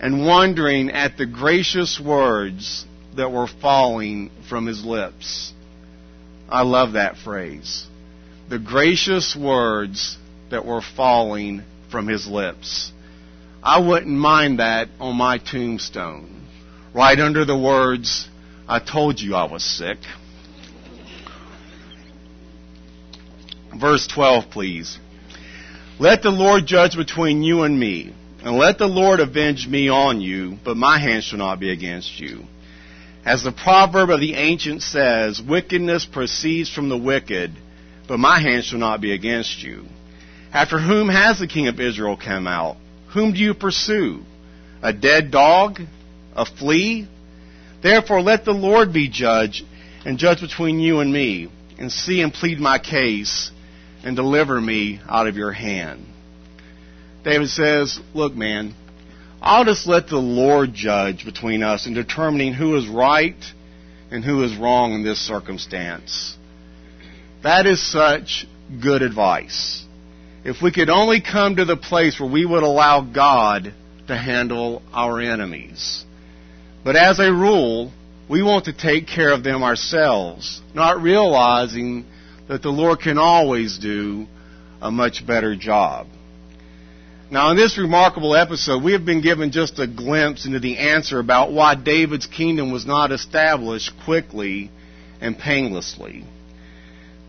and 0.00 0.26
wondering 0.26 0.90
at 0.90 1.18
the 1.18 1.26
gracious 1.26 2.00
words 2.00 2.86
that 3.16 3.32
were 3.32 3.46
falling 3.46 4.30
from 4.48 4.66
his 4.66 4.84
lips. 4.84 5.52
I 6.48 6.62
love 6.62 6.92
that 6.92 7.16
phrase. 7.18 7.86
The 8.48 8.58
gracious 8.58 9.34
words 9.34 10.16
that 10.50 10.64
were 10.64 10.82
falling 10.82 11.64
from 11.90 12.06
his 12.06 12.26
lips. 12.26 12.92
I 13.62 13.80
wouldn't 13.80 14.16
mind 14.16 14.60
that 14.60 14.88
on 15.00 15.16
my 15.16 15.38
tombstone. 15.38 16.46
Right 16.94 17.18
under 17.18 17.44
the 17.44 17.58
words, 17.58 18.28
I 18.68 18.80
told 18.80 19.20
you 19.20 19.34
I 19.34 19.44
was 19.44 19.62
sick. 19.62 19.98
Verse 23.78 24.06
12, 24.08 24.50
please. 24.50 24.98
Let 25.98 26.22
the 26.22 26.30
Lord 26.30 26.66
judge 26.66 26.96
between 26.96 27.42
you 27.42 27.62
and 27.62 27.78
me, 27.78 28.12
and 28.42 28.56
let 28.56 28.78
the 28.78 28.86
Lord 28.86 29.20
avenge 29.20 29.66
me 29.66 29.88
on 29.88 30.20
you, 30.20 30.58
but 30.64 30.76
my 30.76 30.98
hand 30.98 31.24
shall 31.24 31.38
not 31.38 31.60
be 31.60 31.70
against 31.70 32.18
you. 32.18 32.44
As 33.24 33.42
the 33.42 33.52
proverb 33.52 34.10
of 34.10 34.20
the 34.20 34.34
ancient 34.34 34.82
says, 34.82 35.40
wickedness 35.40 36.06
proceeds 36.06 36.72
from 36.72 36.88
the 36.88 36.98
wicked, 36.98 37.52
but 38.06 38.18
my 38.18 38.40
hand 38.40 38.64
shall 38.64 38.78
not 38.78 39.00
be 39.00 39.12
against 39.12 39.62
you. 39.62 39.84
After 40.52 40.78
whom 40.78 41.08
has 41.08 41.38
the 41.38 41.46
king 41.46 41.68
of 41.68 41.80
Israel 41.80 42.16
come 42.16 42.46
out? 42.46 42.76
Whom 43.14 43.32
do 43.32 43.38
you 43.38 43.54
pursue? 43.54 44.22
A 44.82 44.92
dead 44.92 45.30
dog? 45.30 45.80
A 46.34 46.46
flea? 46.46 47.08
Therefore 47.86 48.20
let 48.20 48.44
the 48.44 48.50
Lord 48.50 48.92
be 48.92 49.08
judge, 49.08 49.64
and 50.04 50.18
judge 50.18 50.40
between 50.40 50.80
you 50.80 50.98
and 50.98 51.12
me, 51.12 51.48
and 51.78 51.92
see 51.92 52.20
and 52.20 52.32
plead 52.32 52.58
my 52.58 52.80
case, 52.80 53.52
and 54.02 54.16
deliver 54.16 54.60
me 54.60 55.00
out 55.08 55.28
of 55.28 55.36
your 55.36 55.52
hand. 55.52 56.04
David 57.22 57.48
says, 57.48 58.00
Look, 58.12 58.34
man, 58.34 58.74
I'll 59.40 59.64
just 59.64 59.86
let 59.86 60.08
the 60.08 60.16
Lord 60.16 60.74
judge 60.74 61.24
between 61.24 61.62
us 61.62 61.86
in 61.86 61.94
determining 61.94 62.54
who 62.54 62.74
is 62.74 62.88
right 62.88 63.40
and 64.10 64.24
who 64.24 64.42
is 64.42 64.56
wrong 64.56 64.94
in 64.94 65.04
this 65.04 65.20
circumstance. 65.20 66.36
That 67.44 67.66
is 67.66 67.80
such 67.80 68.48
good 68.82 69.02
advice. 69.02 69.84
If 70.44 70.60
we 70.60 70.72
could 70.72 70.90
only 70.90 71.20
come 71.20 71.54
to 71.54 71.64
the 71.64 71.76
place 71.76 72.18
where 72.18 72.28
we 72.28 72.44
would 72.44 72.64
allow 72.64 73.02
God 73.02 73.72
to 74.08 74.16
handle 74.16 74.82
our 74.92 75.20
enemies. 75.20 76.04
But 76.86 76.94
as 76.94 77.18
a 77.18 77.32
rule, 77.32 77.90
we 78.28 78.44
want 78.44 78.66
to 78.66 78.72
take 78.72 79.08
care 79.08 79.32
of 79.32 79.42
them 79.42 79.64
ourselves, 79.64 80.62
not 80.72 81.02
realizing 81.02 82.04
that 82.46 82.62
the 82.62 82.68
Lord 82.68 83.00
can 83.00 83.18
always 83.18 83.76
do 83.76 84.28
a 84.80 84.88
much 84.88 85.26
better 85.26 85.56
job. 85.56 86.06
Now, 87.28 87.50
in 87.50 87.56
this 87.56 87.76
remarkable 87.76 88.36
episode, 88.36 88.84
we 88.84 88.92
have 88.92 89.04
been 89.04 89.20
given 89.20 89.50
just 89.50 89.80
a 89.80 89.88
glimpse 89.88 90.46
into 90.46 90.60
the 90.60 90.78
answer 90.78 91.18
about 91.18 91.50
why 91.50 91.74
David's 91.74 92.28
kingdom 92.28 92.70
was 92.70 92.86
not 92.86 93.10
established 93.10 93.90
quickly 94.04 94.70
and 95.20 95.36
painlessly. 95.36 96.24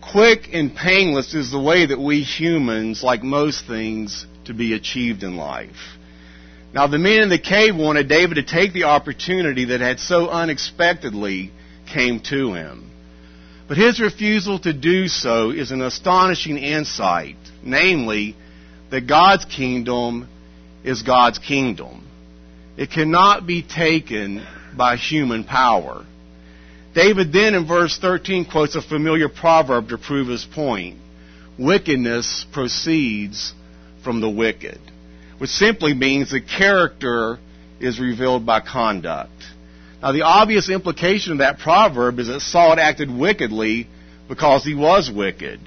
Quick 0.00 0.50
and 0.52 0.72
painless 0.72 1.34
is 1.34 1.50
the 1.50 1.58
way 1.58 1.84
that 1.86 1.98
we 1.98 2.22
humans, 2.22 3.02
like 3.02 3.24
most 3.24 3.66
things, 3.66 4.24
to 4.44 4.54
be 4.54 4.74
achieved 4.74 5.24
in 5.24 5.36
life. 5.36 5.97
Now, 6.72 6.86
the 6.86 6.98
men 6.98 7.22
in 7.22 7.28
the 7.28 7.38
cave 7.38 7.76
wanted 7.76 8.08
David 8.08 8.34
to 8.34 8.42
take 8.42 8.72
the 8.72 8.84
opportunity 8.84 9.66
that 9.66 9.80
had 9.80 10.00
so 10.00 10.28
unexpectedly 10.28 11.50
came 11.92 12.20
to 12.28 12.52
him. 12.52 12.90
But 13.66 13.78
his 13.78 14.00
refusal 14.00 14.58
to 14.60 14.72
do 14.72 15.08
so 15.08 15.50
is 15.50 15.70
an 15.70 15.82
astonishing 15.82 16.58
insight, 16.58 17.36
namely, 17.62 18.36
that 18.90 19.06
God's 19.06 19.44
kingdom 19.44 20.28
is 20.84 21.02
God's 21.02 21.38
kingdom. 21.38 22.06
It 22.76 22.90
cannot 22.90 23.46
be 23.46 23.62
taken 23.62 24.46
by 24.76 24.96
human 24.96 25.44
power. 25.44 26.06
David 26.94 27.32
then 27.32 27.54
in 27.54 27.66
verse 27.66 27.98
13 27.98 28.46
quotes 28.46 28.74
a 28.74 28.82
familiar 28.82 29.28
proverb 29.28 29.88
to 29.88 29.98
prove 29.98 30.28
his 30.28 30.44
point. 30.44 30.98
Wickedness 31.58 32.46
proceeds 32.52 33.52
from 34.02 34.20
the 34.20 34.30
wicked, 34.30 34.80
which 35.38 35.50
simply 35.50 35.94
means 35.94 36.30
that 36.30 36.48
character 36.48 37.38
is 37.80 38.00
revealed 38.00 38.44
by 38.44 38.60
conduct. 38.60 39.30
Now 40.02 40.12
the 40.12 40.22
obvious 40.22 40.68
implication 40.68 41.32
of 41.32 41.38
that 41.38 41.58
proverb 41.58 42.18
is 42.18 42.28
that 42.28 42.40
Saul 42.40 42.78
acted 42.78 43.10
wickedly 43.10 43.88
because 44.28 44.64
he 44.64 44.74
was 44.74 45.10
wicked. 45.10 45.60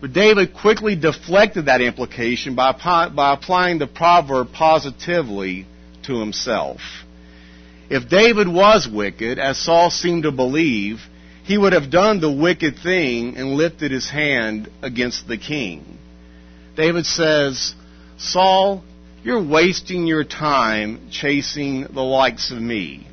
But 0.00 0.12
David 0.12 0.54
quickly 0.54 0.94
deflected 0.94 1.66
that 1.66 1.80
implication 1.80 2.54
by, 2.54 2.72
by 3.14 3.32
applying 3.32 3.78
the 3.78 3.88
proverb 3.88 4.52
positively 4.52 5.66
to 6.04 6.20
himself. 6.20 6.80
If 7.90 8.08
David 8.08 8.46
was 8.48 8.86
wicked, 8.86 9.38
as 9.38 9.58
Saul 9.58 9.90
seemed 9.90 10.22
to 10.22 10.30
believe, 10.30 11.00
he 11.44 11.58
would 11.58 11.72
have 11.72 11.90
done 11.90 12.20
the 12.20 12.30
wicked 12.30 12.78
thing 12.78 13.36
and 13.36 13.54
lifted 13.54 13.90
his 13.90 14.08
hand 14.08 14.70
against 14.82 15.26
the 15.26 15.38
king. 15.38 15.98
David 16.76 17.06
says, 17.06 17.74
Saul, 18.18 18.84
you're 19.28 19.46
wasting 19.46 20.06
your 20.06 20.24
time 20.24 21.10
chasing 21.10 21.82
the 21.82 22.00
likes 22.00 22.50
of 22.50 22.58
me 22.58 23.06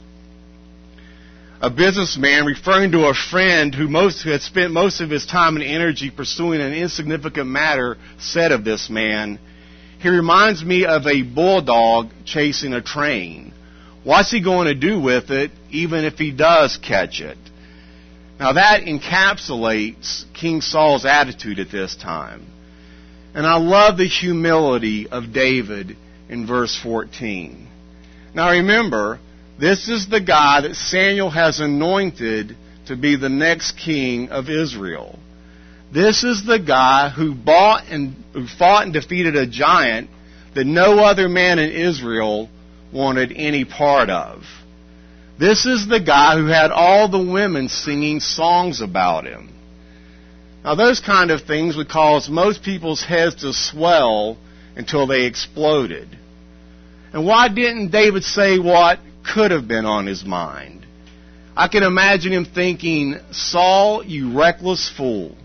a 1.60 1.70
businessman 1.70 2.46
referring 2.46 2.94
to 2.94 3.08
a 3.08 3.14
friend 3.14 3.76
who, 3.76 3.90
most, 3.90 4.24
who 4.24 4.30
had 4.30 4.42
spent 4.42 4.72
most 4.72 5.02
of 5.02 5.10
his 5.10 5.26
time 5.26 5.56
and 5.56 5.64
energy 5.66 6.10
pursuing 6.10 6.62
an 6.62 6.74
insignificant 6.74 7.48
matter 7.50 7.98
said 8.18 8.54
of 8.54 8.64
this 8.64 8.90
man, 8.90 9.40
he 10.00 10.08
reminds 10.08 10.64
me 10.64 10.86
of 10.86 11.06
a 11.06 11.22
bulldog 11.24 12.12
chasing 12.24 12.72
a 12.72 12.82
train. 12.82 13.54
What's 14.06 14.32
he 14.32 14.42
going 14.42 14.68
to 14.68 14.76
do 14.76 15.02
with 15.02 15.32
it, 15.32 15.52
even 15.70 16.06
if 16.06 16.14
he 16.16 16.32
does 16.32 16.78
catch 16.78 17.20
it? 17.20 17.38
Now 18.40 18.54
that 18.54 18.84
encapsulates 18.84 20.32
King 20.34 20.62
Saul's 20.62 21.06
attitude 21.06 21.60
at 21.60 21.72
this 21.72 21.96
time. 21.96 22.46
And 23.34 23.46
I 23.46 23.58
love 23.58 23.98
the 23.98 24.08
humility 24.08 25.10
of 25.10 25.34
David 25.34 25.98
in 26.30 26.48
verse 26.48 26.80
14. 26.82 27.68
Now 28.34 28.52
remember, 28.52 29.20
this 29.60 29.88
is 29.88 30.10
the 30.10 30.22
guy 30.22 30.62
that 30.62 30.76
Samuel 30.76 31.30
has 31.30 31.60
anointed 31.60 32.56
to 32.88 32.96
be 32.96 33.16
the 33.16 33.30
next 33.30 33.78
king 33.78 34.30
of 34.30 34.50
Israel. 34.50 35.18
This 35.94 36.24
is 36.24 36.46
the 36.46 36.60
guy 36.60 37.10
who 37.10 37.34
bought 37.34 37.86
and 37.90 38.16
who 38.34 38.48
fought 38.48 38.84
and 38.84 38.94
defeated 38.94 39.36
a 39.36 39.48
giant 39.48 40.10
that 40.56 40.66
no 40.66 41.00
other 41.00 41.30
man 41.30 41.60
in 41.60 41.72
Israel 41.72 42.50
wanted 42.92 43.32
any 43.36 43.66
part 43.66 44.10
of. 44.10 44.44
This 45.40 45.66
is 45.66 45.88
the 45.88 46.00
guy 46.00 46.38
who 46.38 46.48
had 46.48 46.72
all 46.72 47.10
the 47.10 47.32
women 47.32 47.70
singing 47.70 48.20
songs 48.20 48.82
about 48.82 49.26
him. 49.26 49.54
Now 50.64 50.76
those 50.76 51.00
kind 51.00 51.30
of 51.30 51.42
things 51.42 51.76
would 51.76 51.90
cause 51.90 52.30
most 52.30 52.64
people's 52.64 53.04
heads 53.04 53.36
to 53.42 53.54
swell 53.54 54.38
until 54.76 55.08
they 55.08 55.26
exploded. 55.26 56.18
And 57.14 57.26
why 57.26 57.48
didn't 57.48 57.92
David 57.92 58.24
say 58.24 58.60
what 58.60 59.00
could 59.34 59.52
have 59.52 59.68
been 59.68 59.86
on 59.86 60.06
his 60.06 60.24
mind. 60.24 60.86
I 61.56 61.68
can 61.68 61.84
imagine 61.84 62.34
him 62.34 62.46
thinking, 62.46 63.18
Saul, 63.32 64.04
you 64.04 64.38
reckless 64.38 64.92
fool. 64.96 65.36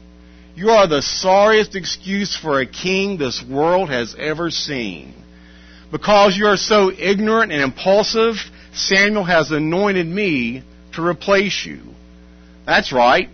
You 0.55 0.71
are 0.71 0.89
the 0.89 1.03
sorriest 1.03 1.77
excuse 1.77 2.37
for 2.37 2.61
a 2.61 2.67
king 2.67 3.17
this 3.17 3.43
world 3.43 3.89
has 3.91 4.15
ever 4.19 4.51
seen. 4.51 5.15
Because 5.91 6.37
you 6.37 6.47
are 6.47 6.57
so 6.57 6.91
ignorant 6.91 7.53
and 7.53 7.63
impulsive, 7.63 8.37
Samuel 8.73 9.25
has 9.25 9.51
anointed 9.51 10.07
me 10.07 10.63
to 10.95 11.07
replace 11.07 11.65
you. 11.65 11.81
That's 12.67 12.93
right. 12.93 13.29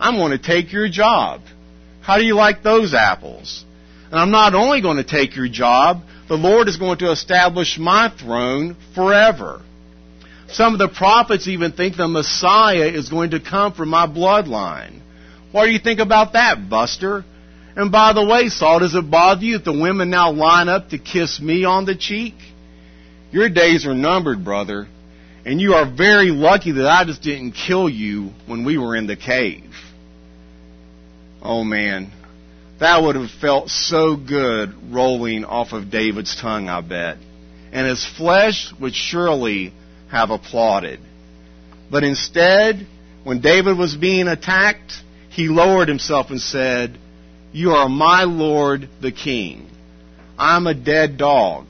I'm 0.00 0.16
going 0.16 0.32
to 0.32 0.38
take 0.38 0.72
your 0.72 0.88
job. 0.88 1.42
How 2.00 2.18
do 2.18 2.24
you 2.24 2.34
like 2.34 2.62
those 2.62 2.94
apples? 2.94 3.64
And 4.12 4.20
I'm 4.20 4.30
not 4.30 4.54
only 4.54 4.82
going 4.82 4.98
to 4.98 5.04
take 5.04 5.34
your 5.36 5.48
job, 5.48 6.02
the 6.28 6.36
Lord 6.36 6.68
is 6.68 6.76
going 6.76 6.98
to 6.98 7.10
establish 7.10 7.78
my 7.78 8.10
throne 8.10 8.76
forever. 8.94 9.62
Some 10.48 10.74
of 10.74 10.78
the 10.78 10.88
prophets 10.88 11.48
even 11.48 11.72
think 11.72 11.96
the 11.96 12.06
Messiah 12.06 12.88
is 12.88 13.08
going 13.08 13.30
to 13.30 13.40
come 13.40 13.72
from 13.72 13.88
my 13.88 14.06
bloodline. 14.06 15.00
What 15.50 15.64
do 15.64 15.70
you 15.70 15.78
think 15.78 15.98
about 15.98 16.34
that, 16.34 16.68
Buster? 16.68 17.24
And 17.74 17.90
by 17.90 18.12
the 18.12 18.22
way, 18.22 18.48
Saul, 18.48 18.80
does 18.80 18.94
it 18.94 19.10
bother 19.10 19.46
you 19.46 19.56
if 19.56 19.64
the 19.64 19.72
women 19.72 20.10
now 20.10 20.30
line 20.30 20.68
up 20.68 20.90
to 20.90 20.98
kiss 20.98 21.40
me 21.40 21.64
on 21.64 21.86
the 21.86 21.96
cheek? 21.96 22.34
Your 23.30 23.48
days 23.48 23.86
are 23.86 23.94
numbered, 23.94 24.44
brother. 24.44 24.88
And 25.46 25.58
you 25.58 25.72
are 25.72 25.90
very 25.90 26.30
lucky 26.30 26.72
that 26.72 26.86
I 26.86 27.04
just 27.06 27.22
didn't 27.22 27.52
kill 27.52 27.88
you 27.88 28.32
when 28.44 28.66
we 28.66 28.76
were 28.76 28.94
in 28.94 29.06
the 29.06 29.16
cave. 29.16 29.72
Oh 31.40 31.64
man. 31.64 32.12
That 32.82 33.00
would 33.00 33.14
have 33.14 33.30
felt 33.30 33.70
so 33.70 34.16
good 34.16 34.92
rolling 34.92 35.44
off 35.44 35.72
of 35.72 35.88
David's 35.88 36.34
tongue, 36.34 36.68
I 36.68 36.80
bet. 36.80 37.16
And 37.70 37.86
his 37.86 38.04
flesh 38.04 38.72
would 38.80 38.92
surely 38.92 39.72
have 40.10 40.30
applauded. 40.30 40.98
But 41.92 42.02
instead, 42.02 42.84
when 43.22 43.40
David 43.40 43.78
was 43.78 43.94
being 43.94 44.26
attacked, 44.26 44.94
he 45.30 45.46
lowered 45.46 45.86
himself 45.86 46.30
and 46.30 46.40
said, 46.40 46.98
You 47.52 47.70
are 47.70 47.88
my 47.88 48.24
Lord 48.24 48.88
the 49.00 49.12
King. 49.12 49.70
I'm 50.36 50.66
a 50.66 50.74
dead 50.74 51.16
dog. 51.16 51.66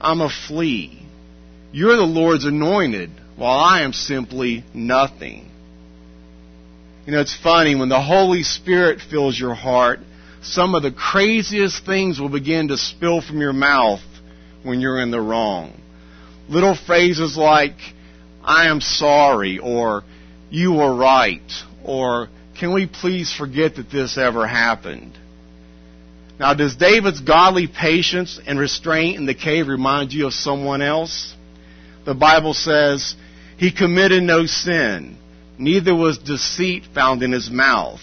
I'm 0.00 0.20
a 0.20 0.30
flea. 0.30 1.02
You're 1.72 1.96
the 1.96 2.02
Lord's 2.02 2.44
anointed, 2.44 3.10
while 3.34 3.58
I 3.58 3.82
am 3.82 3.92
simply 3.92 4.62
nothing. 4.72 5.50
You 7.06 7.12
know, 7.14 7.20
it's 7.20 7.36
funny, 7.36 7.74
when 7.74 7.88
the 7.88 8.00
Holy 8.00 8.44
Spirit 8.44 9.00
fills 9.00 9.36
your 9.36 9.54
heart, 9.54 9.98
some 10.42 10.74
of 10.74 10.82
the 10.82 10.92
craziest 10.92 11.84
things 11.84 12.20
will 12.20 12.28
begin 12.28 12.68
to 12.68 12.76
spill 12.76 13.20
from 13.20 13.40
your 13.40 13.52
mouth 13.52 14.00
when 14.62 14.80
you're 14.80 15.00
in 15.00 15.10
the 15.10 15.20
wrong. 15.20 15.80
Little 16.48 16.74
phrases 16.74 17.36
like, 17.36 17.76
I 18.42 18.68
am 18.68 18.80
sorry, 18.80 19.58
or 19.58 20.04
you 20.50 20.72
were 20.72 20.94
right, 20.94 21.50
or 21.84 22.28
can 22.58 22.72
we 22.72 22.86
please 22.86 23.32
forget 23.32 23.76
that 23.76 23.90
this 23.90 24.16
ever 24.16 24.46
happened? 24.46 25.18
Now, 26.38 26.54
does 26.54 26.76
David's 26.76 27.20
godly 27.20 27.66
patience 27.66 28.40
and 28.46 28.58
restraint 28.58 29.16
in 29.16 29.26
the 29.26 29.34
cave 29.34 29.66
remind 29.66 30.12
you 30.12 30.26
of 30.26 30.32
someone 30.32 30.82
else? 30.82 31.34
The 32.04 32.14
Bible 32.14 32.54
says, 32.54 33.16
He 33.56 33.72
committed 33.72 34.22
no 34.22 34.46
sin, 34.46 35.18
neither 35.58 35.94
was 35.94 36.16
deceit 36.18 36.84
found 36.94 37.22
in 37.22 37.32
his 37.32 37.50
mouth. 37.50 38.00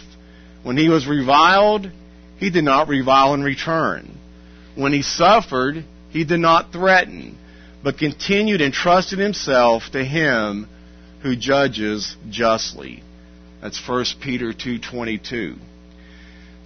When 0.63 0.77
he 0.77 0.89
was 0.89 1.07
reviled, 1.07 1.89
he 2.37 2.49
did 2.49 2.63
not 2.63 2.87
revile 2.87 3.33
in 3.33 3.43
return. 3.43 4.17
When 4.75 4.93
he 4.93 5.01
suffered, 5.01 5.83
he 6.09 6.23
did 6.25 6.39
not 6.39 6.71
threaten, 6.71 7.37
but 7.83 7.97
continued 7.97 8.61
and 8.61 8.73
trusted 8.73 9.19
himself 9.19 9.83
to 9.91 10.03
him 10.03 10.67
who 11.21 11.35
judges 11.35 12.15
justly. 12.29 13.03
That's 13.61 13.79
1 13.79 14.19
Peter 14.19 14.53
2:22. 14.53 15.55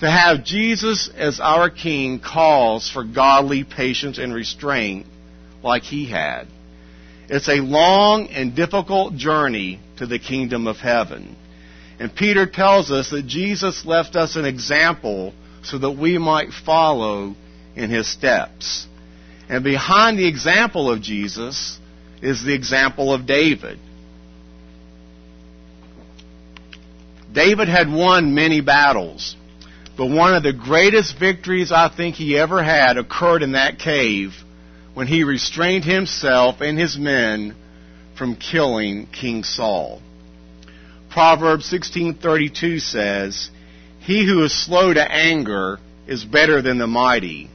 To 0.02 0.10
have 0.10 0.44
Jesus 0.44 1.10
as 1.10 1.40
our 1.40 1.70
king 1.70 2.20
calls 2.20 2.90
for 2.90 3.04
godly 3.04 3.64
patience 3.64 4.18
and 4.18 4.34
restraint 4.34 5.06
like 5.62 5.84
he 5.84 6.06
had. 6.06 6.48
It's 7.28 7.48
a 7.48 7.62
long 7.62 8.28
and 8.28 8.56
difficult 8.56 9.16
journey 9.16 9.80
to 9.98 10.08
the 10.08 10.20
kingdom 10.20 10.68
of 10.68 10.78
heaven. 10.78 11.36
And 12.00 12.14
Peter 12.14 12.46
tells 12.46 12.92
us 12.92 13.10
that 13.12 13.28
Jesus 13.28 13.86
left 13.86 14.16
us 14.16 14.36
an 14.36 14.46
example 14.46 15.34
so 15.64 15.78
that 15.78 15.92
we 15.92 16.18
might 16.18 16.52
follow 16.52 17.36
in 17.76 17.90
his 17.90 18.08
steps. 18.08 18.88
And 19.48 19.64
behind 19.64 20.18
the 20.18 20.28
example 20.28 20.92
of 20.92 21.02
Jesus 21.02 21.80
is 22.22 22.44
the 22.44 22.54
example 22.54 23.14
of 23.14 23.26
David. 23.26 23.80
David 27.32 27.68
had 27.68 27.92
won 27.92 28.34
many 28.34 28.62
battles. 28.62 29.36
But 29.98 30.08
one 30.08 30.34
of 30.34 30.44
the 30.44 30.54
greatest 30.54 31.20
victories 31.20 31.72
I 31.72 31.90
think 31.90 32.16
he 32.16 32.38
ever 32.38 32.64
had 32.64 32.98
occurred 32.98 33.44
in 33.44 33.52
that 33.52 33.80
cave 33.80 34.34
when 34.94 35.08
he 35.08 35.24
restrained 35.24 35.84
himself 35.84 36.62
and 36.62 36.80
his 36.80 36.98
men 36.98 37.56
from 38.18 38.36
killing 38.36 39.08
King 39.08 39.44
Saul. 39.44 40.02
Proverbs 41.10 41.70
16:32 41.72 42.80
says, 42.80 43.50
"He 44.10 44.26
who 44.26 44.44
is 44.44 44.66
slow 44.66 44.92
to 44.92 45.12
anger 45.12 45.80
is 46.08 46.24
better 46.24 46.64
than 46.64 46.80
the 46.80 46.88
mighty, 46.88 47.48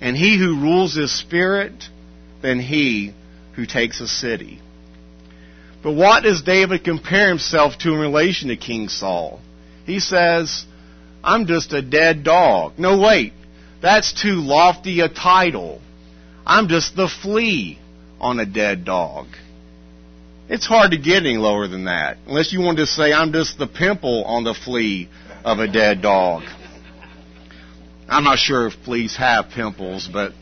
and 0.00 0.16
he 0.16 0.36
who 0.36 0.60
rules 0.60 0.94
his 0.94 1.12
spirit 1.12 1.88
than 2.42 2.58
he 2.58 3.12
who 3.52 3.66
takes 3.66 4.00
a 4.00 4.08
city." 4.08 4.58
But 5.84 5.92
what 5.92 6.24
does 6.24 6.42
David 6.42 6.82
compare 6.82 7.28
himself 7.28 7.78
to 7.78 7.94
in 7.94 8.00
relation 8.00 8.48
to 8.48 8.56
King 8.56 8.88
Saul? 8.88 9.40
He 9.84 10.00
says, 10.00 10.64
I'm 11.22 11.46
just 11.46 11.72
a 11.72 11.82
dead 11.82 12.24
dog. 12.24 12.72
No, 12.78 12.98
wait. 12.98 13.32
That's 13.80 14.12
too 14.12 14.40
lofty 14.40 14.98
a 15.02 15.08
title. 15.08 15.80
I'm 16.44 16.66
just 16.66 16.96
the 16.96 17.06
flea 17.06 17.78
on 18.20 18.40
a 18.40 18.44
dead 18.44 18.84
dog. 18.84 19.28
It's 20.48 20.66
hard 20.66 20.90
to 20.90 20.98
get 20.98 21.18
any 21.18 21.36
lower 21.36 21.68
than 21.68 21.84
that. 21.84 22.18
Unless 22.26 22.52
you 22.52 22.60
want 22.60 22.78
to 22.78 22.86
say, 22.86 23.12
I'm 23.12 23.32
just 23.32 23.56
the 23.56 23.68
pimple 23.68 24.24
on 24.24 24.42
the 24.42 24.54
flea 24.54 25.08
of 25.46 25.60
a 25.60 25.68
dead 25.68 26.02
dog. 26.02 26.42
I'm 28.08 28.24
not 28.24 28.38
sure 28.38 28.66
if 28.66 28.74
fleas 28.84 29.16
have 29.16 29.50
pimples, 29.50 30.08
but 30.12 30.32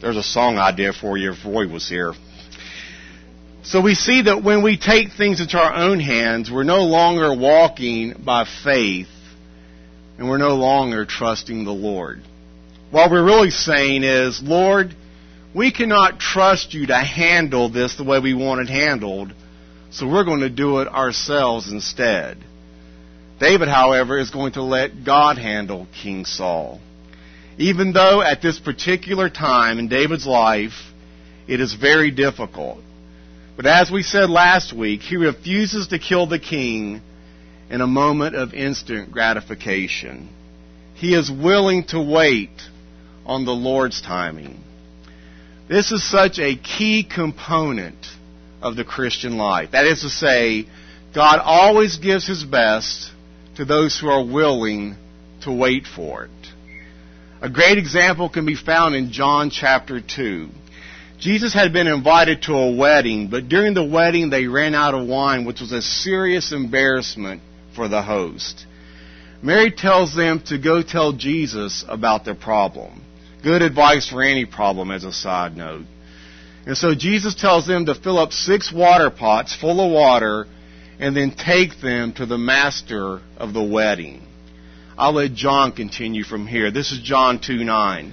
there's 0.00 0.16
a 0.16 0.22
song 0.22 0.56
idea 0.56 0.92
for 0.92 1.18
you 1.18 1.32
if 1.32 1.44
Roy 1.44 1.66
was 1.66 1.88
here. 1.88 2.14
So 3.64 3.80
we 3.80 3.96
see 3.96 4.22
that 4.22 4.44
when 4.44 4.62
we 4.62 4.78
take 4.78 5.14
things 5.14 5.40
into 5.40 5.58
our 5.58 5.74
own 5.74 5.98
hands, 5.98 6.48
we're 6.48 6.62
no 6.62 6.84
longer 6.84 7.34
walking 7.34 8.14
by 8.24 8.46
faith, 8.62 9.08
and 10.16 10.28
we're 10.28 10.38
no 10.38 10.54
longer 10.54 11.04
trusting 11.04 11.64
the 11.64 11.72
Lord. 11.72 12.22
What 12.92 13.10
we're 13.10 13.24
really 13.24 13.50
saying 13.50 14.04
is, 14.04 14.40
Lord, 14.40 14.94
we 15.52 15.72
cannot 15.72 16.20
trust 16.20 16.72
you 16.72 16.86
to 16.86 16.96
handle 16.96 17.68
this 17.68 17.96
the 17.96 18.04
way 18.04 18.20
we 18.20 18.32
want 18.32 18.60
it 18.60 18.68
handled, 18.68 19.34
so 19.90 20.06
we're 20.06 20.24
going 20.24 20.40
to 20.40 20.50
do 20.50 20.78
it 20.78 20.86
ourselves 20.86 21.72
instead. 21.72 22.44
David, 23.40 23.68
however, 23.68 24.18
is 24.18 24.30
going 24.30 24.52
to 24.52 24.62
let 24.62 25.04
God 25.04 25.38
handle 25.38 25.86
King 26.02 26.24
Saul. 26.24 26.80
Even 27.56 27.92
though 27.92 28.20
at 28.20 28.42
this 28.42 28.58
particular 28.58 29.30
time 29.30 29.78
in 29.78 29.88
David's 29.88 30.26
life, 30.26 30.72
it 31.46 31.60
is 31.60 31.74
very 31.74 32.10
difficult. 32.10 32.80
But 33.56 33.66
as 33.66 33.90
we 33.90 34.02
said 34.02 34.30
last 34.30 34.72
week, 34.72 35.00
he 35.00 35.16
refuses 35.16 35.88
to 35.88 35.98
kill 35.98 36.26
the 36.26 36.38
king 36.38 37.00
in 37.70 37.80
a 37.80 37.86
moment 37.86 38.34
of 38.36 38.54
instant 38.54 39.10
gratification. 39.10 40.28
He 40.94 41.14
is 41.14 41.30
willing 41.30 41.84
to 41.88 42.00
wait 42.00 42.62
on 43.26 43.44
the 43.44 43.52
Lord's 43.52 44.00
timing. 44.00 44.62
This 45.68 45.92
is 45.92 46.08
such 46.08 46.38
a 46.38 46.56
key 46.56 47.04
component 47.04 48.06
of 48.62 48.74
the 48.74 48.84
Christian 48.84 49.36
life. 49.36 49.72
That 49.72 49.86
is 49.86 50.00
to 50.00 50.08
say, 50.08 50.66
God 51.14 51.40
always 51.42 51.98
gives 51.98 52.26
His 52.26 52.44
best 52.44 53.12
to 53.58 53.64
those 53.64 53.98
who 53.98 54.06
are 54.06 54.24
willing 54.24 54.94
to 55.42 55.52
wait 55.52 55.84
for 55.84 56.26
it. 56.26 56.30
A 57.42 57.50
great 57.50 57.76
example 57.76 58.28
can 58.28 58.46
be 58.46 58.54
found 58.54 58.94
in 58.94 59.10
John 59.10 59.50
chapter 59.50 60.00
2. 60.00 60.48
Jesus 61.18 61.52
had 61.54 61.72
been 61.72 61.88
invited 61.88 62.42
to 62.42 62.52
a 62.52 62.76
wedding, 62.76 63.26
but 63.28 63.48
during 63.48 63.74
the 63.74 63.84
wedding 63.84 64.30
they 64.30 64.46
ran 64.46 64.76
out 64.76 64.94
of 64.94 65.08
wine, 65.08 65.44
which 65.44 65.60
was 65.60 65.72
a 65.72 65.82
serious 65.82 66.52
embarrassment 66.52 67.42
for 67.74 67.88
the 67.88 68.00
host. 68.00 68.64
Mary 69.42 69.72
tells 69.72 70.14
them 70.14 70.40
to 70.46 70.56
go 70.56 70.80
tell 70.80 71.12
Jesus 71.12 71.84
about 71.88 72.24
their 72.24 72.36
problem. 72.36 73.02
Good 73.42 73.62
advice 73.62 74.08
for 74.08 74.22
any 74.22 74.46
problem, 74.46 74.92
as 74.92 75.02
a 75.02 75.12
side 75.12 75.56
note. 75.56 75.86
And 76.64 76.76
so 76.76 76.94
Jesus 76.94 77.34
tells 77.34 77.66
them 77.66 77.86
to 77.86 77.96
fill 77.96 78.18
up 78.18 78.30
six 78.30 78.72
water 78.72 79.10
pots 79.10 79.56
full 79.56 79.84
of 79.84 79.90
water 79.90 80.46
and 80.98 81.16
then 81.16 81.30
take 81.30 81.80
them 81.80 82.12
to 82.14 82.26
the 82.26 82.38
master 82.38 83.20
of 83.36 83.52
the 83.52 83.62
wedding. 83.62 84.22
I'll 84.96 85.12
let 85.12 85.34
John 85.34 85.72
continue 85.72 86.24
from 86.24 86.46
here. 86.46 86.70
This 86.70 86.90
is 86.90 87.00
John 87.00 87.40
2 87.40 87.64
9. 87.64 88.12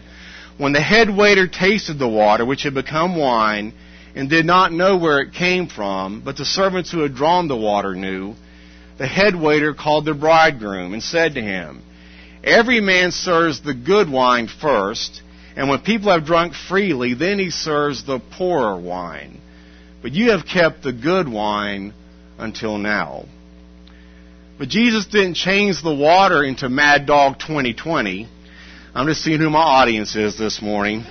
When 0.58 0.72
the 0.72 0.82
head 0.82 1.16
waiter 1.16 1.48
tasted 1.48 1.98
the 1.98 2.08
water, 2.08 2.46
which 2.46 2.64
had 2.64 2.74
become 2.74 3.18
wine, 3.18 3.74
and 4.16 4.30
did 4.30 4.46
not 4.46 4.72
know 4.72 4.96
where 4.98 5.20
it 5.20 5.34
came 5.34 5.68
from, 5.68 6.22
but 6.24 6.38
the 6.38 6.46
servants 6.46 6.92
who 6.92 7.00
had 7.00 7.16
drawn 7.16 7.48
the 7.48 7.58
water 7.58 7.96
knew, 7.96 8.36
the 8.98 9.08
head 9.08 9.36
waiter 9.36 9.74
called 9.74 10.06
the 10.06 10.14
bridegroom 10.14 10.94
and 10.94 11.04
said 11.04 11.34
to 11.34 11.42
him, 11.42 11.82
Every 12.44 12.80
man 12.80 13.12
serves 13.12 13.62
the 13.62 13.74
good 13.74 14.10
wine 14.10 14.48
first, 14.48 15.22
and 15.58 15.68
when 15.68 15.80
people 15.80 16.12
have 16.12 16.26
drunk 16.26 16.54
freely, 16.54 17.14
then 17.14 17.40
he 17.40 17.50
serves 17.50 18.06
the 18.06 18.20
poorer 18.20 18.80
wine. 18.80 19.42
But 20.02 20.14
you 20.14 20.32
have 20.32 20.46
kept 20.46 20.84
the 20.84 20.94
good 20.94 21.28
wine 21.28 21.94
until 22.38 22.78
now. 22.78 23.26
But 24.58 24.70
Jesus 24.70 25.06
didn't 25.06 25.36
change 25.36 25.82
the 25.82 25.94
water 25.94 26.44
into 26.44 26.70
Mad 26.70 27.06
Dog 27.06 27.40
2020. 27.40 28.30
I'm 28.94 29.08
just 29.08 29.22
seeing 29.22 29.40
who 29.40 29.50
my 29.50 29.60
audience 29.60 30.16
is 30.16 30.38
this 30.38 30.62
morning. 30.62 31.04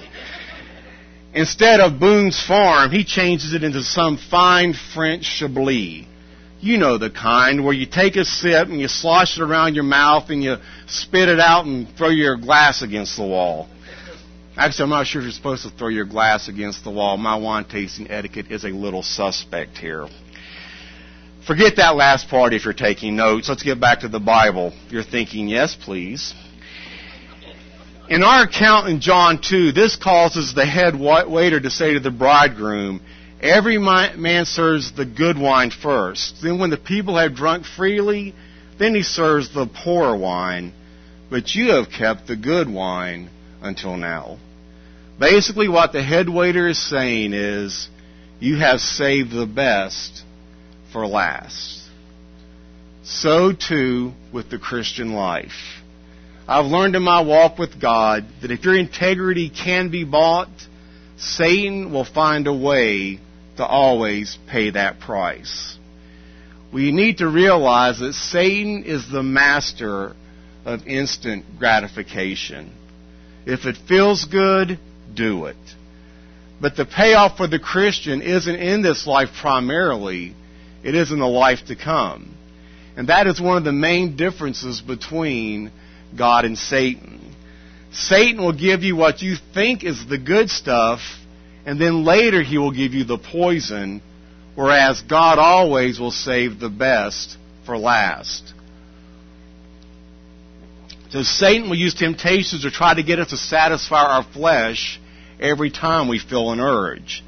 Instead 1.35 1.81
of 1.81 2.01
Boone's 2.01 2.43
Farm, 2.43 2.91
he 2.91 3.05
changes 3.05 3.53
it 3.53 3.63
into 3.63 3.83
some 3.83 4.17
fine 4.17 4.73
French 4.95 5.25
Chablis. 5.25 6.07
You 6.61 6.79
know 6.79 6.97
the 6.97 7.11
kind 7.11 7.63
where 7.63 7.75
you 7.75 7.85
take 7.85 8.17
a 8.17 8.25
sip 8.25 8.69
and 8.69 8.81
you 8.81 8.89
slosh 8.89 9.37
it 9.37 9.43
around 9.43 9.75
your 9.75 9.85
mouth 9.85 10.31
and 10.31 10.43
you 10.43 10.57
spit 10.87 11.29
it 11.29 11.39
out 11.39 11.67
and 11.67 11.87
throw 11.99 12.09
your 12.09 12.37
glass 12.39 12.81
against 12.81 13.17
the 13.17 13.23
wall. 13.23 13.69
Actually, 14.57 14.85
I'm 14.85 14.91
not 14.91 15.07
sure 15.07 15.21
if 15.21 15.25
you're 15.25 15.33
supposed 15.33 15.65
to 15.65 15.71
throw 15.71 15.89
your 15.89 16.07
glass 16.07 16.49
against 16.49 16.85
the 16.85 16.91
wall. 16.91 17.19
My 17.19 17.37
wine 17.37 17.65
tasting 17.65 18.11
etiquette 18.11 18.47
is 18.51 18.65
a 18.65 18.69
little 18.69 19.03
suspect 19.03 19.77
here. 19.77 20.07
Forget 21.47 21.77
that 21.77 21.95
last 21.95 22.29
part 22.29 22.55
if 22.55 22.65
you're 22.65 22.73
taking 22.73 23.17
notes. 23.17 23.51
Let's 23.51 23.63
get 23.63 23.79
back 23.79 24.01
to 24.01 24.09
the 24.09 24.21
Bible. 24.21 24.73
You're 24.89 25.03
thinking, 25.03 25.49
yes, 25.49 25.77
please. 25.79 26.33
In 28.09 28.23
our 28.23 28.45
account 28.45 28.89
in 28.89 29.01
John 29.01 29.41
2, 29.43 29.73
this 29.73 29.97
causes 29.97 30.55
the 30.55 30.65
head 30.65 30.99
waiter 30.99 31.61
to 31.61 31.71
say 31.71 31.95
to 31.95 32.01
the 32.01 32.11
bridegroom, 32.11 33.03
Every 33.43 33.77
man 33.77 34.47
serves 34.47 34.93
the 34.93 35.05
good 35.05 35.37
wine 35.37 35.71
first. 35.71 36.37
Then, 36.43 36.59
when 36.59 36.71
the 36.71 36.79
people 36.79 37.19
have 37.19 37.35
drunk 37.35 37.67
freely, 37.67 38.35
then 38.79 38.95
he 38.95 39.03
serves 39.03 39.53
the 39.53 39.67
poor 39.67 40.17
wine. 40.17 40.73
But 41.29 41.55
you 41.55 41.73
have 41.73 41.91
kept 41.91 42.27
the 42.27 42.37
good 42.37 42.73
wine 42.73 43.29
until 43.61 43.99
now. 43.99 44.39
Basically, 45.19 45.69
what 45.69 45.93
the 45.93 46.03
head 46.03 46.27
waiter 46.29 46.69
is 46.69 46.79
saying 46.79 47.35
is, 47.35 47.89
You 48.41 48.57
have 48.61 48.81
saved 48.81 49.31
the 49.31 49.47
best 49.47 50.24
for 50.95 51.07
last. 51.09 51.81
so 53.03 53.53
too 53.53 54.13
with 54.33 54.49
the 54.49 54.59
Christian 54.59 55.13
life. 55.13 55.83
I've 56.47 56.67
learned 56.67 56.95
in 56.95 57.03
my 57.03 57.21
walk 57.21 57.59
with 57.59 57.81
God 57.81 58.25
that 58.41 58.53
if 58.53 58.65
your 58.65 58.77
integrity 58.77 59.51
can 59.51 59.91
be 59.91 60.05
bought, 60.05 60.49
Satan 61.19 61.93
will 61.93 62.05
find 62.05 62.47
a 62.47 62.55
way 62.55 63.19
to 63.57 63.67
always 63.67 64.39
pay 64.49 64.71
that 64.71 65.01
price. 65.01 65.77
We 66.73 66.93
need 66.93 67.19
to 67.19 67.29
realize 67.29 67.99
that 67.99 68.13
Satan 68.13 68.85
is 68.85 69.11
the 69.11 69.23
master 69.23 70.15
of 70.65 70.87
instant 70.87 71.59
gratification. 71.59 72.73
If 73.47 73.67
it 73.67 73.77
feels 73.89 74.27
good, 74.27 74.79
do 75.13 75.47
it. 75.47 75.57
But 76.61 76.77
the 76.77 76.87
payoff 76.87 77.37
for 77.37 77.49
the 77.49 77.59
Christian 77.59 78.23
isn't 78.23 78.55
in 78.55 78.83
this 78.83 79.09
life 79.09 79.31
primarily, 79.41 80.37
it 80.85 80.95
is 80.95 81.11
in 81.11 81.19
the 81.19 81.27
life 81.27 81.67
to 81.67 81.77
come. 81.77 82.37
And 82.97 83.09
that 83.09 83.27
is 83.27 83.41
one 83.41 83.57
of 83.57 83.65
the 83.65 83.73
main 83.73 84.17
differences 84.17 84.81
between 84.81 85.73
God 86.17 86.45
and 86.45 86.57
Satan. 86.57 87.35
Satan 87.93 88.43
will 88.43 88.53
give 88.53 88.83
you 88.83 88.95
what 88.95 89.23
you 89.23 89.37
think 89.55 89.83
is 89.83 90.07
the 90.07 90.19
good 90.19 90.51
stuff, 90.51 91.01
and 91.65 91.81
then 91.81 92.05
later 92.05 92.43
he 92.43 92.59
will 92.59 92.73
give 92.73 92.93
you 92.93 93.05
the 93.05 93.19
poison, 93.19 94.03
whereas 94.55 95.01
God 95.03 95.39
always 95.39 95.99
will 95.99 96.11
save 96.11 96.61
the 96.61 96.69
best 96.69 97.37
for 97.65 97.79
last. 97.79 98.53
So 101.11 101.23
Satan 101.23 101.69
will 101.69 101.77
use 101.77 101.95
temptations 101.95 102.63
to 102.63 102.71
try 102.71 102.95
to 102.95 103.03
get 103.03 103.21
us 103.21 103.31
to 103.31 103.37
satisfy 103.37 104.03
our 104.03 104.25
flesh 104.25 105.01
every 105.41 105.71
time 105.71 106.09
we 106.09 106.19
feel 106.19 106.51
an 106.51 106.61
urge. 106.61 107.23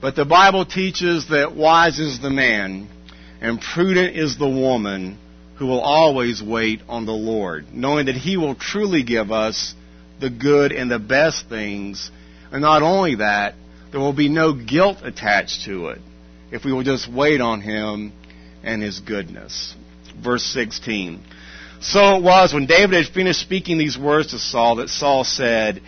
But 0.00 0.14
the 0.14 0.24
Bible 0.24 0.64
teaches 0.64 1.28
that 1.28 1.56
wise 1.56 1.98
is 1.98 2.20
the 2.20 2.30
man 2.30 2.88
and 3.40 3.60
prudent 3.60 4.16
is 4.16 4.38
the 4.38 4.48
woman 4.48 5.18
who 5.56 5.66
will 5.66 5.80
always 5.80 6.40
wait 6.40 6.82
on 6.88 7.04
the 7.04 7.12
Lord, 7.12 7.66
knowing 7.72 8.06
that 8.06 8.14
He 8.14 8.36
will 8.36 8.54
truly 8.54 9.02
give 9.02 9.32
us 9.32 9.74
the 10.20 10.30
good 10.30 10.70
and 10.72 10.90
the 10.90 11.00
best 11.00 11.48
things. 11.48 12.12
And 12.52 12.62
not 12.62 12.82
only 12.82 13.16
that, 13.16 13.54
there 13.90 14.00
will 14.00 14.12
be 14.12 14.28
no 14.28 14.52
guilt 14.52 14.98
attached 15.02 15.64
to 15.64 15.88
it 15.88 16.00
if 16.52 16.64
we 16.64 16.72
will 16.72 16.84
just 16.84 17.12
wait 17.12 17.40
on 17.40 17.60
Him 17.60 18.12
and 18.62 18.80
His 18.80 19.00
goodness. 19.00 19.74
Verse 20.22 20.44
16. 20.44 21.22
So 21.80 22.16
it 22.16 22.22
was 22.22 22.52
when 22.52 22.66
David 22.66 23.04
had 23.04 23.12
finished 23.12 23.40
speaking 23.40 23.78
these 23.78 23.98
words 23.98 24.30
to 24.30 24.38
Saul 24.38 24.76
that 24.76 24.90
Saul 24.90 25.24
said, 25.24 25.82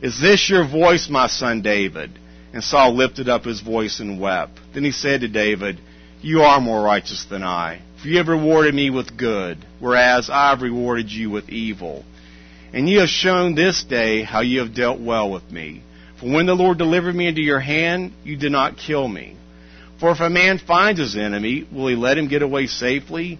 Is 0.00 0.20
this 0.20 0.50
your 0.50 0.66
voice, 0.66 1.08
my 1.08 1.28
son 1.28 1.62
David? 1.62 2.18
And 2.52 2.62
Saul 2.62 2.94
lifted 2.94 3.28
up 3.28 3.44
his 3.44 3.60
voice 3.60 4.00
and 4.00 4.20
wept. 4.20 4.58
Then 4.74 4.84
he 4.84 4.92
said 4.92 5.22
to 5.22 5.28
David, 5.28 5.78
You 6.20 6.42
are 6.42 6.60
more 6.60 6.82
righteous 6.82 7.24
than 7.24 7.42
I 7.42 7.82
for 8.02 8.08
you 8.08 8.18
have 8.18 8.26
rewarded 8.26 8.74
me 8.74 8.90
with 8.90 9.16
good, 9.16 9.64
whereas 9.78 10.28
I 10.28 10.50
have 10.50 10.60
rewarded 10.60 11.10
you 11.10 11.30
with 11.30 11.48
evil. 11.48 12.04
And 12.72 12.88
you 12.88 12.98
have 12.98 13.08
shown 13.08 13.54
this 13.54 13.84
day 13.84 14.24
how 14.24 14.40
you 14.40 14.58
have 14.58 14.74
dealt 14.74 15.00
well 15.00 15.30
with 15.30 15.48
me. 15.52 15.82
For 16.18 16.28
when 16.28 16.46
the 16.46 16.54
Lord 16.54 16.78
delivered 16.78 17.14
me 17.14 17.28
into 17.28 17.42
your 17.42 17.60
hand, 17.60 18.12
you 18.24 18.36
did 18.36 18.50
not 18.50 18.76
kill 18.76 19.06
me. 19.06 19.36
For 20.00 20.10
if 20.10 20.18
a 20.18 20.28
man 20.28 20.58
finds 20.58 20.98
his 20.98 21.16
enemy, 21.16 21.64
will 21.72 21.86
he 21.86 21.94
let 21.94 22.18
him 22.18 22.26
get 22.26 22.42
away 22.42 22.66
safely? 22.66 23.38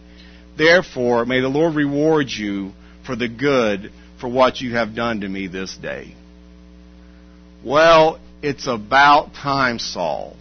Therefore, 0.57 1.27
may 1.27 1.41
the 1.41 1.49
Lord 1.49 1.75
reward 1.75 2.31
you 2.31 2.71
for 3.05 3.17
the 3.17 3.29
good 3.29 3.91
for 4.21 4.29
what 4.29 4.61
you 4.61 4.77
have 4.77 4.95
done 4.95 5.23
to 5.23 5.29
me 5.29 5.49
this 5.49 5.77
day. 5.77 6.15
Well, 7.65 8.21
it's 8.43 8.67
about 8.67 9.35
time, 9.35 9.79
Saul. 9.79 10.37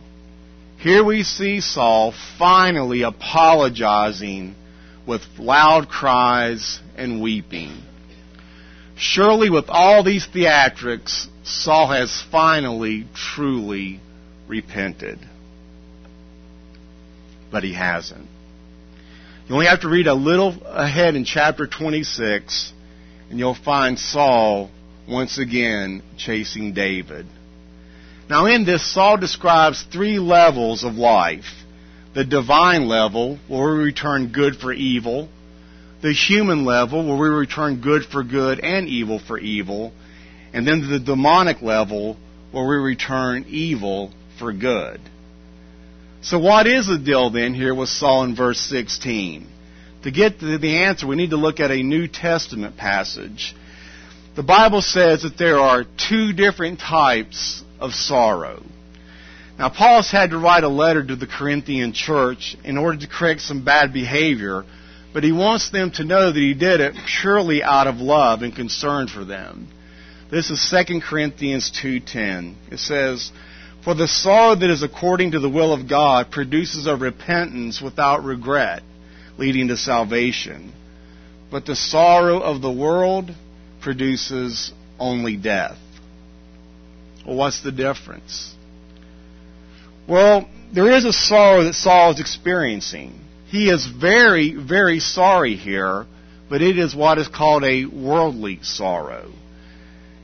Here 0.78 1.04
we 1.04 1.22
see 1.22 1.62
Saul 1.62 2.14
finally 2.40 3.04
apologizing 3.04 4.56
with 5.06 5.22
loud 5.38 5.88
cries 5.88 6.80
and 6.96 7.22
weeping. 7.22 7.84
Surely, 8.98 9.52
with 9.52 9.66
all 9.68 10.04
these 10.04 10.28
theatrics, 10.28 11.28
Saul 11.44 11.90
has 11.90 12.24
finally, 12.32 13.08
truly 13.14 14.00
repented. 14.48 15.20
But 17.52 17.64
he 17.64 17.74
hasn't. 17.74 18.28
You 19.48 19.56
only 19.56 19.68
have 19.68 19.82
to 19.82 19.90
read 19.90 20.08
a 20.08 20.14
little 20.14 20.56
ahead 20.66 21.16
in 21.16 21.26
chapter 21.26 21.68
26, 21.68 22.74
and 23.30 23.38
you'll 23.38 23.54
find 23.54 24.00
Saul 24.00 24.72
once 25.08 25.38
again 25.38 26.02
chasing 26.18 26.74
David. 26.74 27.28
Now, 28.32 28.46
in 28.46 28.64
this, 28.64 28.94
Saul 28.94 29.18
describes 29.18 29.84
three 29.92 30.18
levels 30.18 30.86
of 30.86 30.96
life 30.96 31.52
the 32.14 32.24
divine 32.24 32.88
level, 32.88 33.38
where 33.50 33.76
we 33.76 33.84
return 33.84 34.32
good 34.32 34.56
for 34.56 34.72
evil, 34.72 35.28
the 36.02 36.14
human 36.14 36.64
level, 36.64 37.06
where 37.06 37.18
we 37.18 37.28
return 37.28 37.82
good 37.82 38.06
for 38.06 38.24
good 38.24 38.62
and 38.62 38.88
evil 38.88 39.20
for 39.20 39.38
evil, 39.38 39.92
and 40.54 40.66
then 40.66 40.90
the 40.90 41.00
demonic 41.00 41.62
level, 41.62 42.16
where 42.54 42.66
we 42.66 42.78
return 42.78 43.44
evil 43.50 44.14
for 44.40 44.54
good. 44.54 45.02
So, 46.22 46.40
what 46.40 46.68
is 46.68 46.88
the 46.88 46.98
deal 46.98 47.32
then 47.32 47.54
here 47.54 47.76
with 47.76 47.90
Saul 47.90 48.24
in 48.24 48.34
verse 48.34 48.62
16? 48.62 49.46
To 50.04 50.12
get 50.12 50.40
to 50.40 50.58
the 50.58 50.86
answer, 50.86 51.06
we 51.06 51.18
need 51.18 51.32
to 51.32 51.38
look 51.38 51.60
at 51.60 51.70
a 51.70 51.84
New 51.84 52.08
Testament 52.08 52.78
passage. 52.78 53.54
The 54.34 54.44
Bible 54.44 54.82
says 54.82 55.24
that 55.24 55.38
there 55.38 55.60
are 55.60 55.84
two 56.10 56.32
different 56.32 56.80
types 56.80 57.64
of 57.82 57.92
sorrow. 57.94 58.64
Now, 59.60 59.68
Paul's 59.70 60.10
had 60.10 60.30
to 60.30 60.38
write 60.38 60.64
a 60.64 60.70
letter 60.70 61.04
to 61.04 61.16
the 61.18 61.28
Corinthian 61.28 61.92
church 61.92 62.56
in 62.64 62.78
order 62.78 62.98
to 63.00 63.08
correct 63.08 63.42
some 63.42 63.66
bad 63.66 63.92
behavior, 63.92 64.64
but 65.14 65.26
he 65.26 65.34
wants 65.34 65.70
them 65.70 65.92
to 65.92 66.06
know 66.06 66.32
that 66.32 66.40
he 66.40 66.54
did 66.54 66.80
it 66.80 66.96
purely 67.22 67.62
out 67.62 67.88
of 67.88 67.98
love 67.98 68.42
and 68.42 68.56
concern 68.56 69.08
for 69.08 69.26
them. 69.26 69.68
This 70.32 70.50
is 70.50 70.62
2 70.62 71.02
Corinthians 71.02 71.70
2:10. 71.70 72.56
It 72.72 72.80
says, 72.80 73.34
"For 73.82 73.94
the 73.94 74.08
sorrow 74.08 74.56
that 74.56 74.70
is 74.70 74.82
according 74.82 75.32
to 75.32 75.40
the 75.40 75.50
will 75.50 75.74
of 75.74 75.90
God 75.90 76.32
produces 76.32 76.88
a 76.88 76.96
repentance 76.96 77.82
without 77.82 78.24
regret, 78.24 78.82
leading 79.38 79.68
to 79.68 79.76
salvation. 79.76 80.72
But 81.52 81.66
the 81.66 81.76
sorrow 81.76 82.40
of 82.40 82.62
the 82.62 82.72
world 82.72 83.36
produces 83.82 84.72
only 85.00 85.36
death." 85.36 85.78
Well, 87.26 87.36
what's 87.36 87.62
the 87.62 87.72
difference? 87.72 88.54
Well, 90.08 90.50
there 90.74 90.92
is 90.92 91.06
a 91.06 91.14
sorrow 91.14 91.64
that 91.64 91.76
Saul 91.76 92.12
is 92.12 92.20
experiencing. 92.20 93.20
He 93.48 93.70
is 93.70 93.86
very, 93.86 94.56
very 94.56 95.00
sorry 95.00 95.56
here, 95.56 96.06
but 96.50 96.62
it 96.62 96.78
is 96.78 96.96
what 96.96 97.18
is 97.18 97.28
called 97.28 97.64
a 97.64 97.86
worldly 97.86 98.60
sorrow. 98.64 99.32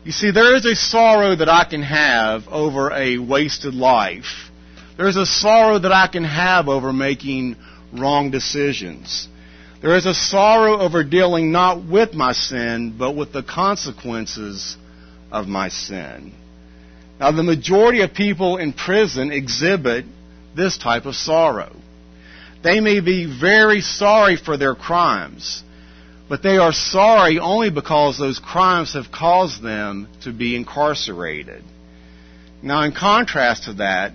You 0.04 0.12
see, 0.14 0.32
there 0.32 0.56
is 0.56 0.66
a 0.66 0.76
sorrow 0.76 1.36
that 1.36 1.50
I 1.50 1.66
can 1.66 1.84
have 1.84 2.48
over 2.48 2.92
a 2.94 3.18
wasted 3.18 3.74
life. 3.74 4.50
There's 4.96 5.18
a 5.18 5.26
sorrow 5.26 5.80
that 5.80 5.92
I 5.92 6.08
can 6.08 6.24
have 6.24 6.70
over 6.70 6.94
making 6.94 7.58
wrong 7.94 8.32
decisions. 8.32 9.28
There 9.88 9.96
is 9.96 10.06
a 10.06 10.14
sorrow 10.14 10.82
over 10.82 11.02
dealing 11.06 11.54
not 11.54 11.82
with 11.82 12.14
my 12.14 12.34
sin, 12.34 12.96
but 13.00 13.16
with 13.16 13.32
the 13.32 13.42
consequences 13.42 14.76
of 15.32 15.48
my 15.48 15.70
sin. 15.70 16.34
Now, 17.22 17.32
the 17.32 17.42
majority 17.42 18.02
of 18.02 18.14
people 18.14 18.58
in 18.58 18.74
prison 18.74 19.32
exhibit 19.32 20.04
this 20.54 20.78
type 20.78 21.06
of 21.06 21.16
sorrow. 21.16 21.74
They 22.66 22.82
may 22.82 23.00
be 23.00 23.34
very 23.40 23.80
sorry 23.80 24.36
for 24.36 24.58
their 24.58 24.76
crimes, 24.76 25.64
but 26.28 26.44
they 26.44 26.58
are 26.58 26.74
sorry 26.74 27.40
only 27.40 27.70
because 27.70 28.18
those 28.18 28.40
crimes 28.40 28.94
have 28.94 29.10
caused 29.10 29.64
them 29.64 30.10
to 30.24 30.34
be 30.34 30.58
incarcerated. 30.58 31.64
Now, 32.62 32.82
in 32.82 32.92
contrast 32.92 33.64
to 33.64 33.74
that, 33.76 34.12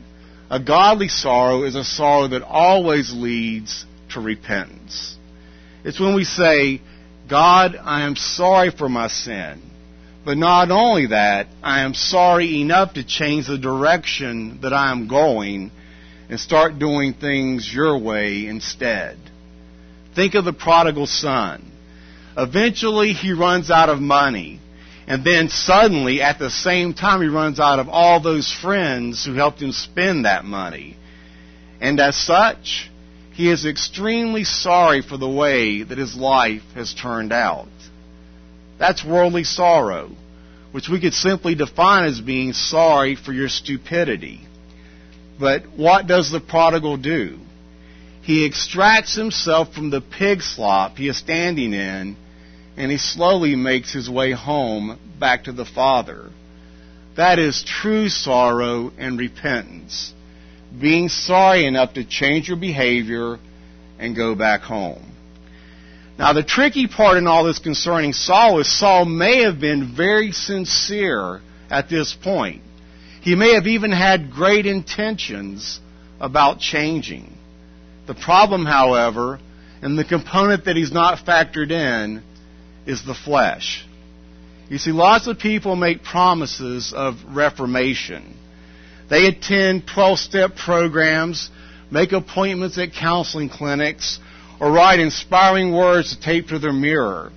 a 0.50 0.60
godly 0.60 1.08
sorrow 1.08 1.62
is 1.62 1.76
a 1.76 1.82
sorrow 1.82 2.28
that 2.28 2.42
always 2.42 3.10
leads 3.14 3.86
to 4.10 4.20
repentance. 4.20 5.16
It's 5.84 6.00
when 6.00 6.14
we 6.14 6.24
say, 6.24 6.80
God, 7.28 7.76
I 7.76 8.02
am 8.02 8.16
sorry 8.16 8.70
for 8.70 8.88
my 8.88 9.08
sin. 9.08 9.62
But 10.24 10.36
not 10.38 10.70
only 10.70 11.06
that, 11.06 11.48
I 11.62 11.80
am 11.80 11.94
sorry 11.94 12.60
enough 12.60 12.94
to 12.94 13.04
change 13.04 13.48
the 13.48 13.58
direction 13.58 14.60
that 14.62 14.72
I 14.72 14.92
am 14.92 15.08
going 15.08 15.72
and 16.28 16.38
start 16.38 16.78
doing 16.78 17.14
things 17.14 17.72
your 17.72 17.98
way 17.98 18.46
instead. 18.46 19.18
Think 20.14 20.34
of 20.34 20.44
the 20.44 20.52
prodigal 20.52 21.06
son. 21.06 21.70
Eventually 22.36 23.12
he 23.12 23.32
runs 23.32 23.70
out 23.70 23.88
of 23.88 24.00
money. 24.00 24.60
And 25.08 25.24
then 25.24 25.48
suddenly, 25.48 26.22
at 26.22 26.38
the 26.38 26.50
same 26.50 26.94
time, 26.94 27.20
he 27.20 27.28
runs 27.28 27.58
out 27.58 27.80
of 27.80 27.88
all 27.88 28.20
those 28.20 28.52
friends 28.52 29.24
who 29.24 29.34
helped 29.34 29.60
him 29.60 29.72
spend 29.72 30.24
that 30.24 30.44
money. 30.44 30.96
And 31.80 31.98
as 31.98 32.16
such, 32.16 32.88
he 33.42 33.50
is 33.50 33.66
extremely 33.66 34.44
sorry 34.44 35.02
for 35.02 35.16
the 35.16 35.28
way 35.28 35.82
that 35.82 35.98
his 35.98 36.14
life 36.14 36.62
has 36.76 36.94
turned 36.94 37.32
out. 37.32 37.66
That's 38.78 39.04
worldly 39.04 39.42
sorrow, 39.42 40.12
which 40.70 40.88
we 40.88 41.00
could 41.00 41.12
simply 41.12 41.56
define 41.56 42.04
as 42.04 42.20
being 42.20 42.52
sorry 42.52 43.16
for 43.16 43.32
your 43.32 43.48
stupidity. 43.48 44.46
But 45.40 45.64
what 45.76 46.06
does 46.06 46.30
the 46.30 46.38
prodigal 46.40 46.98
do? 46.98 47.40
he 48.22 48.44
extracts 48.44 49.16
himself 49.16 49.74
from 49.74 49.90
the 49.90 50.00
pig 50.00 50.40
slop 50.40 50.96
he 50.96 51.08
is 51.08 51.18
standing 51.18 51.72
in, 51.72 52.16
and 52.76 52.90
he 52.90 52.96
slowly 52.96 53.56
makes 53.56 53.92
his 53.92 54.08
way 54.08 54.30
home 54.30 54.98
back 55.18 55.44
to 55.44 55.52
the 55.52 55.64
Father. 55.64 56.30
That 57.16 57.40
is 57.40 57.64
true 57.64 58.08
sorrow 58.08 58.92
and 58.96 59.18
repentance. 59.18 60.14
Being 60.80 61.08
sorry 61.08 61.66
enough 61.66 61.94
to 61.94 62.04
change 62.04 62.48
your 62.48 62.56
behavior 62.56 63.38
and 63.98 64.16
go 64.16 64.34
back 64.34 64.62
home. 64.62 65.12
Now, 66.18 66.32
the 66.32 66.42
tricky 66.42 66.86
part 66.88 67.16
in 67.16 67.26
all 67.26 67.44
this 67.44 67.58
concerning 67.58 68.12
Saul 68.12 68.60
is 68.60 68.78
Saul 68.78 69.04
may 69.04 69.42
have 69.44 69.60
been 69.60 69.94
very 69.96 70.32
sincere 70.32 71.40
at 71.70 71.88
this 71.88 72.14
point. 72.14 72.62
He 73.22 73.34
may 73.34 73.54
have 73.54 73.66
even 73.66 73.92
had 73.92 74.30
great 74.32 74.66
intentions 74.66 75.80
about 76.20 76.58
changing. 76.58 77.32
The 78.06 78.14
problem, 78.14 78.66
however, 78.66 79.38
and 79.80 79.98
the 79.98 80.04
component 80.04 80.64
that 80.66 80.76
he's 80.76 80.92
not 80.92 81.24
factored 81.24 81.70
in, 81.70 82.22
is 82.86 83.04
the 83.04 83.14
flesh. 83.14 83.86
You 84.68 84.78
see, 84.78 84.92
lots 84.92 85.26
of 85.26 85.38
people 85.38 85.76
make 85.76 86.02
promises 86.02 86.92
of 86.94 87.16
reformation. 87.28 88.36
They 89.12 89.26
attend 89.26 89.86
12 89.86 90.18
step 90.18 90.56
programs, 90.56 91.50
make 91.90 92.12
appointments 92.12 92.78
at 92.78 92.94
counseling 92.94 93.50
clinics, 93.50 94.18
or 94.58 94.72
write 94.72 95.00
inspiring 95.00 95.74
words 95.74 96.16
to 96.16 96.22
tape 96.22 96.48
to 96.48 96.58
their 96.58 96.72
mirror. 96.72 97.30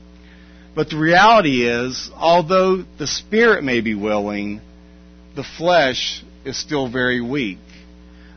But 0.73 0.89
the 0.89 0.97
reality 0.97 1.67
is, 1.67 2.09
although 2.15 2.85
the 2.97 3.07
spirit 3.07 3.65
may 3.65 3.81
be 3.81 3.93
willing, 3.93 4.61
the 5.35 5.43
flesh 5.43 6.23
is 6.45 6.57
still 6.57 6.89
very 6.89 7.19
weak. 7.19 7.59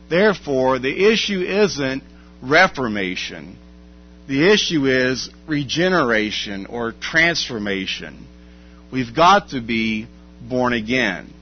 Therefore, 0.09 0.77
the 0.77 1.09
issue 1.09 1.39
isn't 1.39 2.03
reformation. 2.41 3.57
The 4.27 4.51
issue 4.51 4.85
is 4.85 5.29
regeneration 5.47 6.65
or 6.65 6.91
transformation. 6.91 8.27
We've 8.91 9.15
got 9.15 9.51
to 9.51 9.61
be 9.61 10.07
born 10.41 10.73
again. 10.73 11.33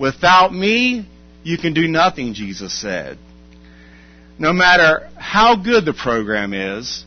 Without 0.00 0.50
me, 0.50 1.06
you 1.42 1.58
can 1.58 1.74
do 1.74 1.88
nothing, 1.88 2.34
Jesus 2.34 2.72
said. 2.78 3.18
No 4.38 4.52
matter 4.52 5.08
how 5.16 5.56
good 5.56 5.84
the 5.84 5.92
program 5.92 6.54
is, 6.54 7.04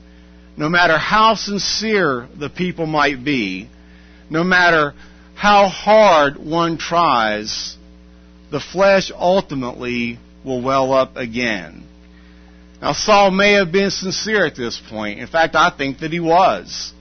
no 0.55 0.69
matter 0.69 0.97
how 0.97 1.35
sincere 1.35 2.27
the 2.37 2.49
people 2.49 2.85
might 2.85 3.23
be, 3.23 3.69
no 4.29 4.43
matter 4.43 4.93
how 5.35 5.67
hard 5.67 6.37
one 6.37 6.77
tries, 6.77 7.75
the 8.51 8.59
flesh 8.59 9.11
ultimately 9.13 10.19
will 10.45 10.61
well 10.61 10.93
up 10.93 11.15
again. 11.15 11.83
Now, 12.81 12.93
Saul 12.93 13.31
may 13.31 13.53
have 13.53 13.71
been 13.71 13.91
sincere 13.91 14.45
at 14.45 14.55
this 14.55 14.79
point. 14.89 15.19
In 15.19 15.27
fact, 15.27 15.55
I 15.55 15.69
think 15.75 15.99
that 15.99 16.11
he 16.11 16.19
was. 16.19 16.93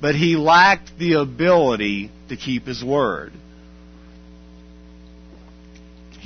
But 0.00 0.14
he 0.14 0.36
lacked 0.36 0.98
the 0.98 1.14
ability 1.14 2.10
to 2.28 2.36
keep 2.36 2.66
his 2.66 2.84
word. 2.84 3.32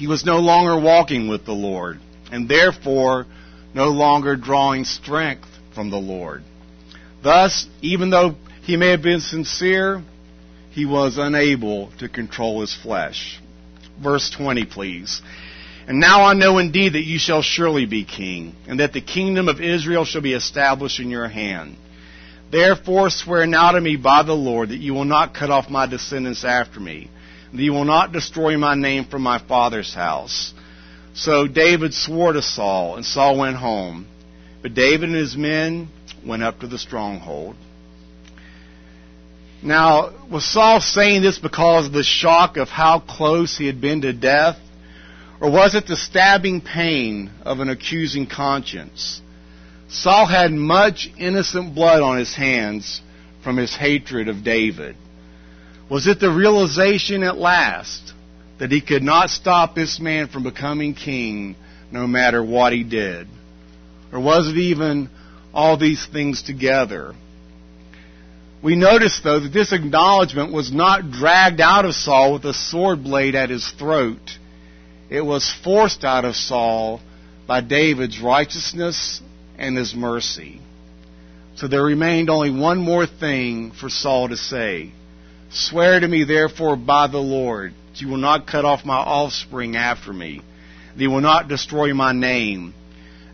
He 0.01 0.07
was 0.07 0.25
no 0.25 0.39
longer 0.39 0.81
walking 0.81 1.29
with 1.29 1.45
the 1.45 1.53
Lord, 1.53 2.01
and 2.33 2.49
therefore 2.49 3.27
no 3.75 3.89
longer 3.89 4.35
drawing 4.35 4.85
strength 4.85 5.47
from 5.75 5.91
the 5.91 5.99
Lord. 5.99 6.43
Thus, 7.23 7.67
even 7.83 8.09
though 8.09 8.37
he 8.63 8.79
may 8.79 8.93
have 8.93 9.03
been 9.03 9.21
sincere, 9.21 10.03
he 10.71 10.87
was 10.87 11.19
unable 11.19 11.93
to 11.99 12.09
control 12.09 12.63
his 12.63 12.75
flesh. 12.75 13.39
Verse 14.03 14.31
20, 14.31 14.65
please. 14.65 15.21
And 15.87 16.01
now 16.01 16.25
I 16.25 16.33
know 16.33 16.57
indeed 16.57 16.95
that 16.95 17.05
you 17.05 17.19
shall 17.19 17.43
surely 17.43 17.85
be 17.85 18.07
king, 18.07 18.55
and 18.67 18.81
that 18.81 18.95
the 18.95 19.03
kingdom 19.03 19.49
of 19.49 19.61
Israel 19.61 20.07
shall 20.07 20.23
be 20.23 20.33
established 20.33 20.99
in 20.99 21.11
your 21.11 21.29
hand. 21.29 21.77
Therefore 22.51 23.11
swear 23.11 23.47
now 23.47 23.73
to 23.73 23.81
me 23.83 23.97
by 23.97 24.23
the 24.23 24.33
Lord 24.33 24.71
that 24.71 24.79
you 24.79 24.95
will 24.95 25.05
not 25.05 25.35
cut 25.35 25.51
off 25.51 25.69
my 25.69 25.85
descendants 25.85 26.43
after 26.43 26.81
me, 26.81 27.11
you 27.53 27.73
will 27.73 27.85
not 27.85 28.13
destroy 28.13 28.57
my 28.57 28.75
name 28.75 29.05
from 29.05 29.23
my 29.23 29.39
father's 29.39 29.95
house. 29.95 30.55
So 31.15 31.47
David 31.47 31.93
swore 31.93 32.33
to 32.33 32.43
Saul, 32.43 32.97
and 32.97 33.05
Saul 33.05 33.39
went 33.39 33.57
home. 33.57 34.07
But 34.63 34.75
David 34.75 35.09
and 35.09 35.19
his 35.19 35.37
men 35.37 35.89
went 36.25 36.43
up 36.43 36.61
to 36.61 36.67
the 36.67 36.79
stronghold. 36.79 37.57
Now, 39.63 40.13
was 40.31 40.45
Saul 40.45 40.81
saying 40.81 41.23
this 41.23 41.39
because 41.39 41.87
of 41.87 41.93
the 41.93 42.03
shock 42.03 42.57
of 42.57 42.69
how 42.69 43.01
close 43.01 43.59
he 43.59 43.67
had 43.67 43.81
been 43.81 44.03
to 44.03 44.13
death? 44.13 44.57
Or 45.41 45.51
was 45.51 45.75
it 45.75 45.87
the 45.87 45.97
stabbing 45.97 46.61
pain 46.61 47.31
of 47.43 47.61
an 47.61 47.69
accusing 47.69 48.27
conscience? 48.27 49.21
Saul 49.89 50.27
had 50.27 50.53
much 50.53 51.11
innocent 51.19 51.75
blood 51.75 52.01
on 52.01 52.19
his 52.19 52.35
hands 52.35 53.01
from 53.43 53.57
his 53.57 53.75
hatred 53.75 54.29
of 54.29 54.45
David. 54.45 54.97
Was 55.91 56.07
it 56.07 56.21
the 56.21 56.31
realization 56.31 57.23
at 57.23 57.37
last 57.37 58.13
that 58.59 58.71
he 58.71 58.81
could 58.81 59.03
not 59.03 59.31
stop 59.31 59.75
this 59.75 59.99
man 59.99 60.29
from 60.29 60.45
becoming 60.45 60.95
king 60.95 61.57
no 61.91 62.07
matter 62.07 62.43
what 62.43 62.73
he 62.73 62.85
did? 62.85 63.27
Or 64.13 64.21
was 64.21 64.49
it 64.49 64.57
even 64.57 65.11
all 65.53 65.77
these 65.77 66.07
things 66.07 66.43
together? 66.43 67.15
We 68.63 68.77
notice, 68.77 69.21
though, 69.25 69.41
that 69.41 69.53
this 69.53 69.73
acknowledgement 69.73 70.53
was 70.53 70.73
not 70.73 71.11
dragged 71.11 71.61
out 71.61 71.85
of 71.85 71.95
Saul 71.95 72.35
with 72.35 72.45
a 72.45 72.55
sword 72.55 73.03
blade 73.03 73.35
at 73.35 73.51
his 73.51 73.69
throat 73.79 74.39
it 75.11 75.23
was 75.23 75.53
forced 75.65 76.05
out 76.05 76.25
of 76.25 76.37
Saul 76.37 77.01
by 77.47 77.61
David's 77.61 78.21
righteousness 78.21 79.21
and 79.59 79.77
his 79.77 79.93
mercy. 79.93 80.61
So 81.57 81.67
there 81.67 81.83
remained 81.83 82.31
only 82.31 82.51
one 82.51 82.79
more 82.79 83.07
thing 83.07 83.73
for 83.73 83.91
Saul 83.91 84.29
to 84.29 84.37
say. 84.37 84.93
Swear 85.53 85.99
to 85.99 86.07
me, 86.07 86.25
therefore, 86.25 86.77
by 86.77 87.09
the 87.09 87.19
Lord, 87.19 87.75
that 87.93 88.01
you 88.01 88.09
will 88.09 88.19
not 88.19 88.47
cut 88.47 88.65
off 88.65 88.85
my 88.85 88.97
offspring 88.97 89.77
after 89.77 90.13
me, 90.13 90.43
that 90.95 91.03
you 91.03 91.11
will 91.11 91.21
not 91.21 91.49
destroy 91.49 91.93
my 91.93 92.13
name 92.13 92.73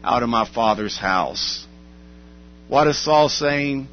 out 0.03 0.23
of 0.23 0.29
my 0.29 0.49
father's 0.49 0.97
house. 0.97 1.67
What 2.69 2.87
is 2.87 3.03
Saul 3.03 3.29
saying? 3.29 3.89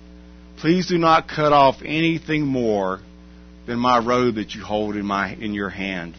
Please 0.57 0.87
do 0.87 0.97
not 0.97 1.27
cut 1.27 1.51
off 1.51 1.81
anything 1.83 2.45
more 2.45 3.01
than 3.67 3.77
my 3.77 3.99
robe 3.99 4.35
that 4.35 4.55
you 4.55 4.63
hold 4.63 4.95
in 4.95 5.05
my 5.05 5.33
in 5.33 5.53
your 5.53 5.69
hand. 5.69 6.15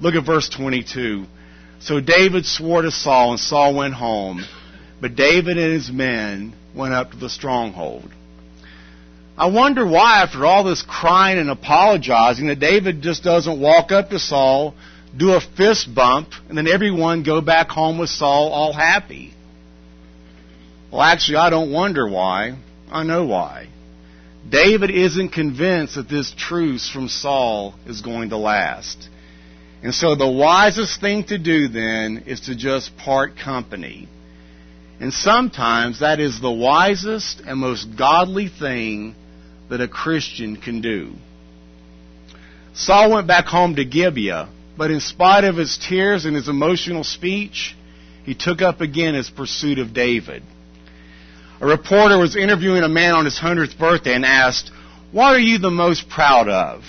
Look 0.00 0.14
at 0.14 0.24
verse 0.24 0.48
22. 0.48 1.26
So 1.80 2.00
David 2.00 2.46
swore 2.46 2.82
to 2.82 2.90
Saul, 2.90 3.32
and 3.32 3.40
Saul 3.40 3.74
went 3.74 3.94
home. 3.94 4.44
But 5.00 5.16
David 5.16 5.58
and 5.58 5.72
his 5.72 5.90
men 5.90 6.54
went 6.74 6.94
up 6.94 7.10
to 7.10 7.16
the 7.18 7.28
stronghold. 7.28 8.10
I 9.36 9.48
wonder 9.48 9.84
why, 9.84 10.22
after 10.22 10.46
all 10.46 10.62
this 10.62 10.82
crying 10.82 11.38
and 11.38 11.50
apologizing, 11.50 12.46
that 12.46 12.60
David 12.60 13.02
just 13.02 13.24
doesn't 13.24 13.60
walk 13.60 13.90
up 13.90 14.10
to 14.10 14.18
Saul, 14.20 14.74
do 15.16 15.32
a 15.32 15.40
fist 15.40 15.92
bump, 15.92 16.28
and 16.48 16.56
then 16.56 16.68
everyone 16.68 17.24
go 17.24 17.40
back 17.40 17.68
home 17.68 17.98
with 17.98 18.10
Saul 18.10 18.52
all 18.52 18.72
happy. 18.72 19.34
Well, 20.92 21.02
actually, 21.02 21.38
I 21.38 21.50
don't 21.50 21.72
wonder 21.72 22.08
why. 22.08 22.56
I 22.92 23.02
know 23.02 23.26
why. 23.26 23.68
David 24.48 24.90
isn't 24.90 25.30
convinced 25.30 25.96
that 25.96 26.08
this 26.08 26.32
truce 26.36 26.88
from 26.88 27.08
Saul 27.08 27.74
is 27.86 28.02
going 28.02 28.28
to 28.28 28.36
last. 28.36 29.08
And 29.82 29.92
so 29.92 30.14
the 30.14 30.30
wisest 30.30 31.00
thing 31.00 31.24
to 31.24 31.38
do 31.38 31.66
then 31.66 32.24
is 32.26 32.42
to 32.42 32.54
just 32.54 32.96
part 32.96 33.36
company. 33.36 34.08
And 35.00 35.12
sometimes 35.12 36.00
that 36.00 36.20
is 36.20 36.40
the 36.40 36.52
wisest 36.52 37.40
and 37.40 37.58
most 37.58 37.96
godly 37.98 38.48
thing 38.48 39.16
that 39.70 39.80
a 39.80 39.88
Christian 39.88 40.56
can 40.56 40.80
do. 40.80 41.12
Saul 42.74 43.12
went 43.12 43.26
back 43.26 43.46
home 43.46 43.76
to 43.76 43.84
Gibeah, 43.84 44.48
but 44.76 44.90
in 44.90 45.00
spite 45.00 45.44
of 45.44 45.56
his 45.56 45.78
tears 45.78 46.24
and 46.24 46.34
his 46.34 46.48
emotional 46.48 47.04
speech, 47.04 47.76
he 48.24 48.34
took 48.34 48.62
up 48.62 48.80
again 48.80 49.14
his 49.14 49.30
pursuit 49.30 49.78
of 49.78 49.94
David. 49.94 50.42
A 51.60 51.66
reporter 51.66 52.18
was 52.18 52.36
interviewing 52.36 52.82
a 52.82 52.88
man 52.88 53.14
on 53.14 53.24
his 53.24 53.38
100th 53.38 53.78
birthday 53.78 54.14
and 54.14 54.24
asked, 54.24 54.70
What 55.12 55.34
are 55.34 55.38
you 55.38 55.58
the 55.58 55.70
most 55.70 56.08
proud 56.08 56.48
of? 56.48 56.82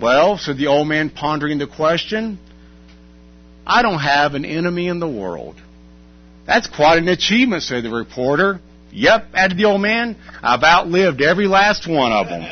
Well, 0.00 0.36
said 0.36 0.58
the 0.58 0.66
old 0.66 0.88
man, 0.88 1.08
pondering 1.08 1.58
the 1.58 1.66
question, 1.66 2.38
I 3.66 3.82
don't 3.82 3.98
have 3.98 4.34
an 4.34 4.44
enemy 4.44 4.88
in 4.88 5.00
the 5.00 5.08
world. 5.08 5.56
That's 6.46 6.68
quite 6.68 6.98
an 6.98 7.08
achievement, 7.08 7.62
said 7.62 7.82
the 7.82 7.90
reporter. 7.90 8.60
Yep, 8.96 9.26
added 9.34 9.58
the 9.58 9.66
old 9.66 9.82
man, 9.82 10.16
I've 10.42 10.62
outlived 10.62 11.20
every 11.20 11.46
last 11.46 11.86
one 11.86 12.12
of 12.12 12.28
them. 12.28 12.42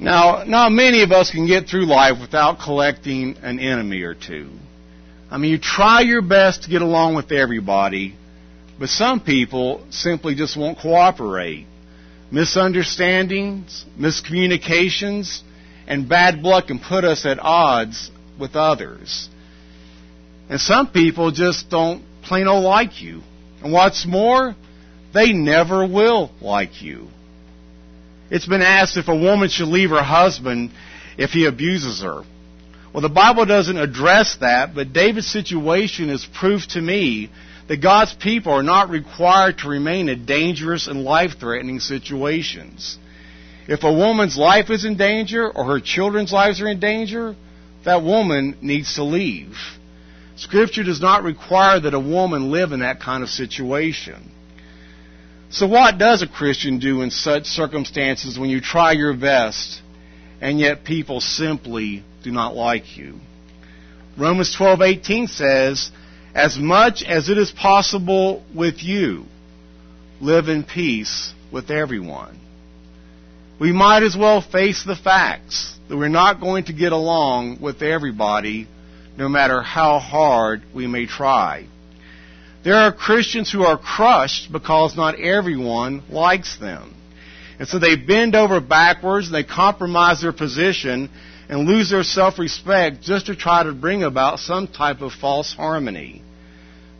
Now, 0.00 0.44
not 0.46 0.72
many 0.72 1.02
of 1.02 1.12
us 1.12 1.30
can 1.30 1.46
get 1.46 1.68
through 1.68 1.84
life 1.84 2.18
without 2.18 2.58
collecting 2.58 3.36
an 3.42 3.60
enemy 3.60 4.00
or 4.00 4.14
two. 4.14 4.50
I 5.30 5.36
mean, 5.36 5.50
you 5.50 5.58
try 5.58 6.00
your 6.00 6.22
best 6.22 6.62
to 6.62 6.70
get 6.70 6.80
along 6.80 7.16
with 7.16 7.30
everybody, 7.32 8.16
but 8.78 8.88
some 8.88 9.20
people 9.20 9.86
simply 9.90 10.34
just 10.34 10.56
won't 10.56 10.78
cooperate 10.78 11.66
misunderstandings, 12.30 13.84
miscommunications, 13.98 15.42
and 15.86 16.08
bad 16.08 16.42
blood 16.42 16.66
can 16.66 16.78
put 16.78 17.04
us 17.04 17.26
at 17.26 17.38
odds 17.38 18.10
with 18.40 18.56
others. 18.56 19.28
And 20.48 20.60
some 20.60 20.88
people 20.88 21.30
just 21.30 21.70
don't 21.70 22.02
plain 22.22 22.48
old 22.48 22.64
like 22.64 23.02
you. 23.02 23.22
And 23.66 23.72
what's 23.72 24.06
more, 24.06 24.54
they 25.12 25.32
never 25.32 25.84
will 25.84 26.30
like 26.40 26.82
you. 26.82 27.08
It's 28.30 28.46
been 28.46 28.62
asked 28.62 28.96
if 28.96 29.08
a 29.08 29.16
woman 29.16 29.48
should 29.48 29.66
leave 29.66 29.90
her 29.90 30.04
husband 30.04 30.70
if 31.18 31.30
he 31.30 31.46
abuses 31.46 32.00
her. 32.00 32.22
Well, 32.94 33.00
the 33.00 33.08
Bible 33.08 33.44
doesn't 33.44 33.76
address 33.76 34.36
that, 34.36 34.72
but 34.72 34.92
David's 34.92 35.26
situation 35.26 36.10
is 36.10 36.24
proof 36.32 36.68
to 36.68 36.80
me 36.80 37.28
that 37.66 37.82
God's 37.82 38.14
people 38.14 38.52
are 38.52 38.62
not 38.62 38.88
required 38.88 39.58
to 39.58 39.68
remain 39.68 40.08
in 40.08 40.26
dangerous 40.26 40.86
and 40.86 41.02
life-threatening 41.02 41.80
situations. 41.80 42.98
If 43.66 43.82
a 43.82 43.92
woman's 43.92 44.36
life 44.36 44.70
is 44.70 44.84
in 44.84 44.96
danger 44.96 45.50
or 45.50 45.64
her 45.64 45.80
children's 45.80 46.32
lives 46.32 46.60
are 46.60 46.68
in 46.68 46.78
danger, 46.78 47.34
that 47.84 48.04
woman 48.04 48.58
needs 48.62 48.94
to 48.94 49.02
leave. 49.02 49.56
Scripture 50.36 50.84
does 50.84 51.00
not 51.00 51.22
require 51.22 51.80
that 51.80 51.94
a 51.94 52.00
woman 52.00 52.50
live 52.50 52.72
in 52.72 52.80
that 52.80 53.00
kind 53.00 53.22
of 53.22 53.30
situation. 53.30 54.30
So 55.48 55.66
what 55.66 55.96
does 55.96 56.22
a 56.22 56.26
Christian 56.26 56.78
do 56.78 57.00
in 57.00 57.10
such 57.10 57.46
circumstances 57.46 58.38
when 58.38 58.50
you 58.50 58.60
try 58.60 58.92
your 58.92 59.14
best 59.14 59.80
and 60.40 60.60
yet 60.60 60.84
people 60.84 61.20
simply 61.20 62.04
do 62.22 62.30
not 62.30 62.54
like 62.54 62.98
you? 62.98 63.18
Romans 64.18 64.54
12:18 64.54 65.28
says, 65.28 65.90
"As 66.34 66.58
much 66.58 67.02
as 67.02 67.30
it 67.30 67.38
is 67.38 67.50
possible 67.50 68.44
with 68.52 68.82
you, 68.82 69.26
live 70.20 70.48
in 70.48 70.64
peace 70.64 71.32
with 71.50 71.70
everyone." 71.70 72.38
We 73.58 73.72
might 73.72 74.02
as 74.02 74.16
well 74.16 74.42
face 74.42 74.82
the 74.82 74.96
facts 74.96 75.72
that 75.88 75.96
we're 75.96 76.08
not 76.08 76.40
going 76.40 76.64
to 76.64 76.74
get 76.74 76.92
along 76.92 77.58
with 77.60 77.80
everybody 77.80 78.66
no 79.16 79.28
matter 79.28 79.62
how 79.62 79.98
hard 79.98 80.62
we 80.74 80.86
may 80.86 81.06
try. 81.06 81.66
There 82.64 82.74
are 82.74 82.92
Christians 82.92 83.50
who 83.50 83.62
are 83.62 83.78
crushed 83.78 84.50
because 84.50 84.96
not 84.96 85.20
everyone 85.20 86.02
likes 86.10 86.58
them. 86.58 86.94
And 87.58 87.68
so 87.68 87.78
they 87.78 87.96
bend 87.96 88.34
over 88.34 88.60
backwards, 88.60 89.26
and 89.26 89.34
they 89.34 89.44
compromise 89.44 90.20
their 90.20 90.32
position, 90.32 91.10
and 91.48 91.66
lose 91.66 91.90
their 91.90 92.02
self-respect 92.02 93.02
just 93.02 93.26
to 93.26 93.36
try 93.36 93.62
to 93.62 93.72
bring 93.72 94.02
about 94.02 94.40
some 94.40 94.66
type 94.66 95.00
of 95.00 95.12
false 95.12 95.54
harmony. 95.54 96.22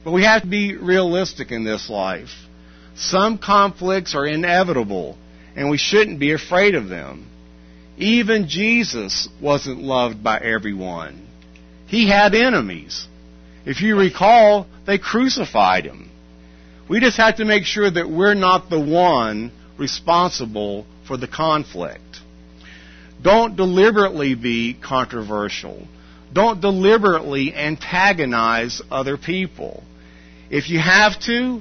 But 0.04 0.12
we 0.12 0.22
have 0.22 0.42
to 0.42 0.48
be 0.48 0.76
realistic 0.76 1.50
in 1.50 1.64
this 1.64 1.90
life. 1.90 2.30
Some 2.94 3.38
conflicts 3.38 4.14
are 4.14 4.24
inevitable, 4.24 5.18
and 5.56 5.68
we 5.68 5.78
shouldn't 5.78 6.20
be 6.20 6.32
afraid 6.32 6.74
of 6.76 6.88
them. 6.88 7.28
Even 7.98 8.48
Jesus 8.48 9.28
wasn't 9.42 9.82
loved 9.82 10.22
by 10.22 10.38
everyone. 10.38 11.25
He 11.86 12.08
had 12.08 12.34
enemies. 12.34 13.06
If 13.64 13.80
you 13.80 13.98
recall, 13.98 14.66
they 14.86 14.98
crucified 14.98 15.84
him. 15.84 16.10
We 16.88 17.00
just 17.00 17.16
have 17.16 17.36
to 17.36 17.44
make 17.44 17.64
sure 17.64 17.90
that 17.90 18.08
we're 18.08 18.34
not 18.34 18.70
the 18.70 18.80
one 18.80 19.50
responsible 19.78 20.86
for 21.06 21.16
the 21.16 21.28
conflict. 21.28 22.02
Don't 23.22 23.56
deliberately 23.56 24.34
be 24.34 24.74
controversial. 24.74 25.86
Don't 26.32 26.60
deliberately 26.60 27.54
antagonize 27.54 28.82
other 28.90 29.16
people. 29.16 29.82
If 30.50 30.70
you 30.70 30.78
have 30.78 31.18
to, 31.22 31.60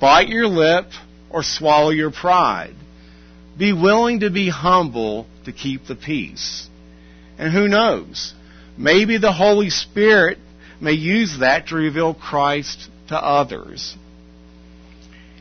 bite 0.00 0.28
your 0.28 0.46
lip 0.46 0.86
or 1.30 1.42
swallow 1.42 1.90
your 1.90 2.10
pride. 2.10 2.74
Be 3.58 3.72
willing 3.72 4.20
to 4.20 4.30
be 4.30 4.48
humble 4.50 5.26
to 5.44 5.52
keep 5.52 5.86
the 5.86 5.96
peace. 5.96 6.68
And 7.38 7.52
who 7.52 7.68
knows? 7.68 8.34
Maybe 8.78 9.18
the 9.18 9.32
Holy 9.32 9.70
Spirit 9.70 10.38
may 10.80 10.92
use 10.92 11.38
that 11.40 11.66
to 11.68 11.74
reveal 11.74 12.14
Christ 12.14 12.88
to 13.08 13.16
others. 13.16 13.96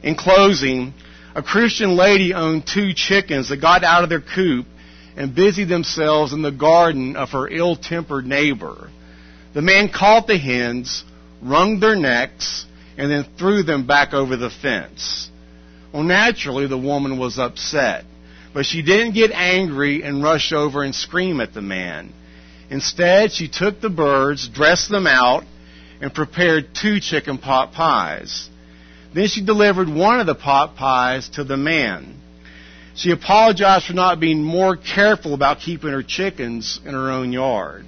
In 0.02 0.16
closing, 0.16 0.94
a 1.36 1.44
Christian 1.44 1.96
lady 1.96 2.34
owned 2.34 2.66
two 2.66 2.94
chickens 2.96 3.50
that 3.50 3.62
got 3.62 3.84
out 3.84 4.04
of 4.04 4.10
their 4.10 4.22
coop 4.22 4.66
and 5.16 5.36
busied 5.36 5.70
themselves 5.70 6.34
in 6.34 6.42
the 6.42 6.52
garden 6.52 7.16
of 7.16 7.30
her 7.30 7.48
ill-tempered 7.48 8.26
neighbor. 8.26 8.90
The 9.54 9.62
man 9.62 9.90
caught 9.90 10.26
the 10.26 10.38
hens, 10.38 11.04
wrung 11.42 11.80
their 11.80 11.96
necks, 11.96 12.66
and 12.98 13.12
then 13.12 13.26
threw 13.38 13.62
them 13.62 13.86
back 13.86 14.14
over 14.14 14.36
the 14.36 14.50
fence. 14.50 15.30
Well, 15.94 16.04
naturally, 16.04 16.66
the 16.66 16.78
woman 16.78 17.20
was 17.20 17.38
upset, 17.38 18.06
but 18.54 18.66
she 18.66 18.82
didn't 18.82 19.14
get 19.14 19.32
angry 19.32 20.02
and 20.02 20.24
rush 20.24 20.52
over 20.54 20.84
and 20.84 20.96
scream 20.96 21.40
at 21.40 21.54
the 21.54 21.62
man. 21.62 22.14
Instead, 22.70 23.32
she 23.32 23.48
took 23.48 23.80
the 23.80 23.90
birds, 23.90 24.48
dressed 24.48 24.90
them 24.90 25.08
out, 25.08 25.44
and 26.02 26.14
prepared 26.14 26.74
two 26.74 27.00
chicken 27.00 27.38
pot 27.38 27.72
pies. 27.72 28.50
Then 29.14 29.28
she 29.28 29.44
delivered 29.44 29.90
one 29.90 30.20
of 30.20 30.28
the 30.28 30.36
pot 30.36 30.76
pies 30.76 31.30
to 31.30 31.44
the 31.44 31.58
man. 31.58 32.16
She 32.96 33.12
apologized 33.12 33.86
for 33.86 33.94
not 33.94 34.20
being 34.20 34.44
more 34.44 34.76
careful 34.76 35.34
about 35.34 35.60
keeping 35.60 35.92
her 35.92 36.04
chickens 36.04 36.80
in 36.84 36.94
her 36.94 37.12
own 37.12 37.32
yard. 37.32 37.86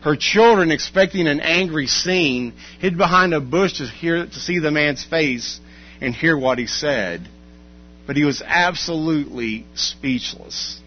Her 0.00 0.16
children, 0.16 0.70
expecting 0.70 1.26
an 1.28 1.40
angry 1.40 1.86
scene, 1.86 2.54
hid 2.78 2.96
behind 2.96 3.34
a 3.34 3.40
bush 3.40 3.74
to 3.74 3.86
hear 3.86 4.24
to 4.24 4.40
see 4.40 4.58
the 4.58 4.70
man's 4.70 5.04
face 5.04 5.60
and 6.00 6.14
hear 6.14 6.36
what 6.36 6.58
he 6.58 6.66
said. 6.66 7.28
But 8.06 8.16
he 8.16 8.24
was 8.24 8.42
absolutely 8.44 9.66
speechless. 9.74 10.80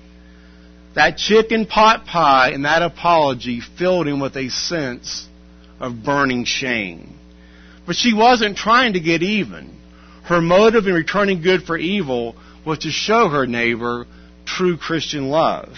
That 0.96 1.18
chicken 1.18 1.66
pot 1.66 2.06
pie 2.06 2.52
and 2.52 2.66
that 2.66 2.82
apology 2.82 3.62
filled 3.78 4.08
him 4.08 4.20
with 4.20 4.36
a 4.36 4.50
sense 4.50 5.28
of 5.80 6.04
burning 6.04 6.46
shame. 6.46 7.18
But 7.88 7.96
she 7.96 8.14
wasn't 8.14 8.58
trying 8.58 8.94
to 8.94 9.00
get 9.00 9.24
even. 9.24 9.78
Her 10.24 10.42
motive 10.42 10.88
in 10.88 10.94
returning 10.94 11.42
good 11.42 11.64
for 11.64 11.78
evil 11.78 12.36
was 12.66 12.80
to 12.80 12.92
show 12.92 13.30
her 13.30 13.48
neighbor 13.48 14.06
true 14.46 14.78
Christian 14.78 15.30
love 15.30 15.70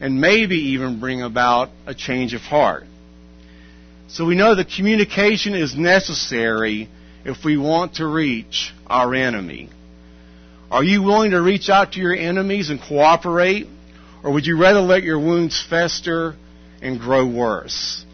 and 0.00 0.20
maybe 0.20 0.56
even 0.56 1.00
bring 1.00 1.22
about 1.22 1.70
a 1.86 1.94
change 1.94 2.34
of 2.34 2.42
heart. 2.42 2.84
So 4.08 4.24
we 4.24 4.36
know 4.36 4.54
that 4.54 4.68
communication 4.68 5.54
is 5.54 5.74
necessary 5.74 6.88
if 7.24 7.44
we 7.44 7.56
want 7.56 7.94
to 7.96 8.06
reach 8.06 8.72
our 8.86 9.14
enemy. 9.14 9.70
Are 10.70 10.84
you 10.84 11.02
willing 11.02 11.30
to 11.30 11.40
reach 11.40 11.68
out 11.68 11.92
to 11.92 12.00
your 12.00 12.14
enemies 12.14 12.70
and 12.70 12.80
cooperate? 12.80 13.66
Or 14.24 14.32
would 14.32 14.46
you 14.46 14.58
rather 14.58 14.80
let 14.80 15.02
your 15.02 15.18
wounds 15.18 15.62
fester 15.68 16.34
and 16.80 16.98
grow 16.98 17.26
worse? 17.26 18.04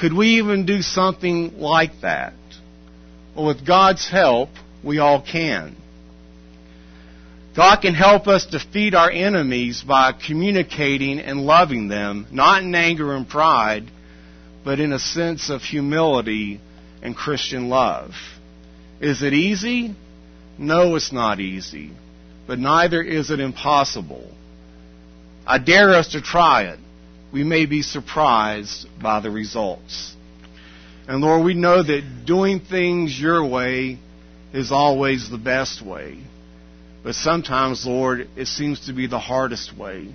Could 0.00 0.12
we 0.12 0.38
even 0.38 0.66
do 0.66 0.82
something 0.82 1.58
like 1.58 2.00
that? 2.02 2.34
Well, 3.34 3.46
with 3.46 3.64
God's 3.64 4.08
help, 4.08 4.50
we 4.82 4.98
all 4.98 5.22
can. 5.22 5.76
God 7.54 7.80
can 7.80 7.94
help 7.94 8.26
us 8.26 8.46
defeat 8.46 8.94
our 8.94 9.10
enemies 9.10 9.82
by 9.86 10.12
communicating 10.12 11.20
and 11.20 11.46
loving 11.46 11.88
them, 11.88 12.26
not 12.32 12.62
in 12.62 12.74
anger 12.74 13.14
and 13.14 13.28
pride, 13.28 13.84
but 14.64 14.80
in 14.80 14.92
a 14.92 14.98
sense 14.98 15.48
of 15.48 15.62
humility 15.62 16.60
and 17.02 17.16
Christian 17.16 17.68
love. 17.68 18.10
Is 19.00 19.22
it 19.22 19.32
easy? 19.32 19.94
No, 20.58 20.96
it's 20.96 21.12
not 21.12 21.38
easy. 21.38 21.92
But 22.48 22.58
neither 22.58 23.00
is 23.00 23.30
it 23.30 23.38
impossible. 23.38 24.34
I 25.48 25.56
dare 25.56 25.94
us 25.94 26.08
to 26.08 26.20
try 26.20 26.64
it. 26.64 26.78
We 27.32 27.42
may 27.42 27.64
be 27.64 27.80
surprised 27.80 28.86
by 29.02 29.20
the 29.20 29.30
results. 29.30 30.14
And 31.06 31.22
Lord, 31.22 31.42
we 31.42 31.54
know 31.54 31.82
that 31.82 32.26
doing 32.26 32.60
things 32.60 33.18
your 33.18 33.42
way 33.46 33.98
is 34.52 34.70
always 34.70 35.30
the 35.30 35.38
best 35.38 35.80
way. 35.80 36.18
But 37.02 37.14
sometimes, 37.14 37.86
Lord, 37.86 38.28
it 38.36 38.46
seems 38.46 38.86
to 38.86 38.92
be 38.92 39.06
the 39.06 39.18
hardest 39.18 39.74
way. 39.74 40.12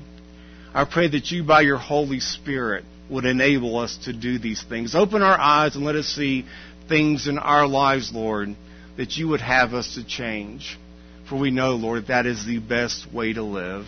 I 0.72 0.86
pray 0.86 1.08
that 1.08 1.32
you, 1.32 1.44
by 1.44 1.62
your 1.62 1.80
Holy 1.80 2.20
Spirit, 2.20 2.86
would 3.10 3.26
enable 3.26 3.80
us 3.80 3.98
to 4.06 4.14
do 4.14 4.38
these 4.38 4.62
things. 4.62 4.94
Open 4.94 5.24
our 5.24 5.40
eyes 5.40 5.76
and 5.76 5.84
let 5.84 5.96
us 5.96 6.06
see 6.06 6.46
things 6.88 7.28
in 7.28 7.40
our 7.40 7.66
lives, 7.66 8.12
Lord, 8.14 8.56
that 8.98 9.18
you 9.18 9.30
would 9.30 9.42
have 9.42 9.74
us 9.74 9.96
to 9.96 10.06
change. 10.06 10.78
For 11.28 11.40
we 11.40 11.50
know, 11.50 11.72
Lord, 11.72 12.08
that 12.10 12.28
is 12.28 12.46
the 12.46 12.60
best 12.60 13.12
way 13.12 13.34
to 13.34 13.42
live. 13.42 13.88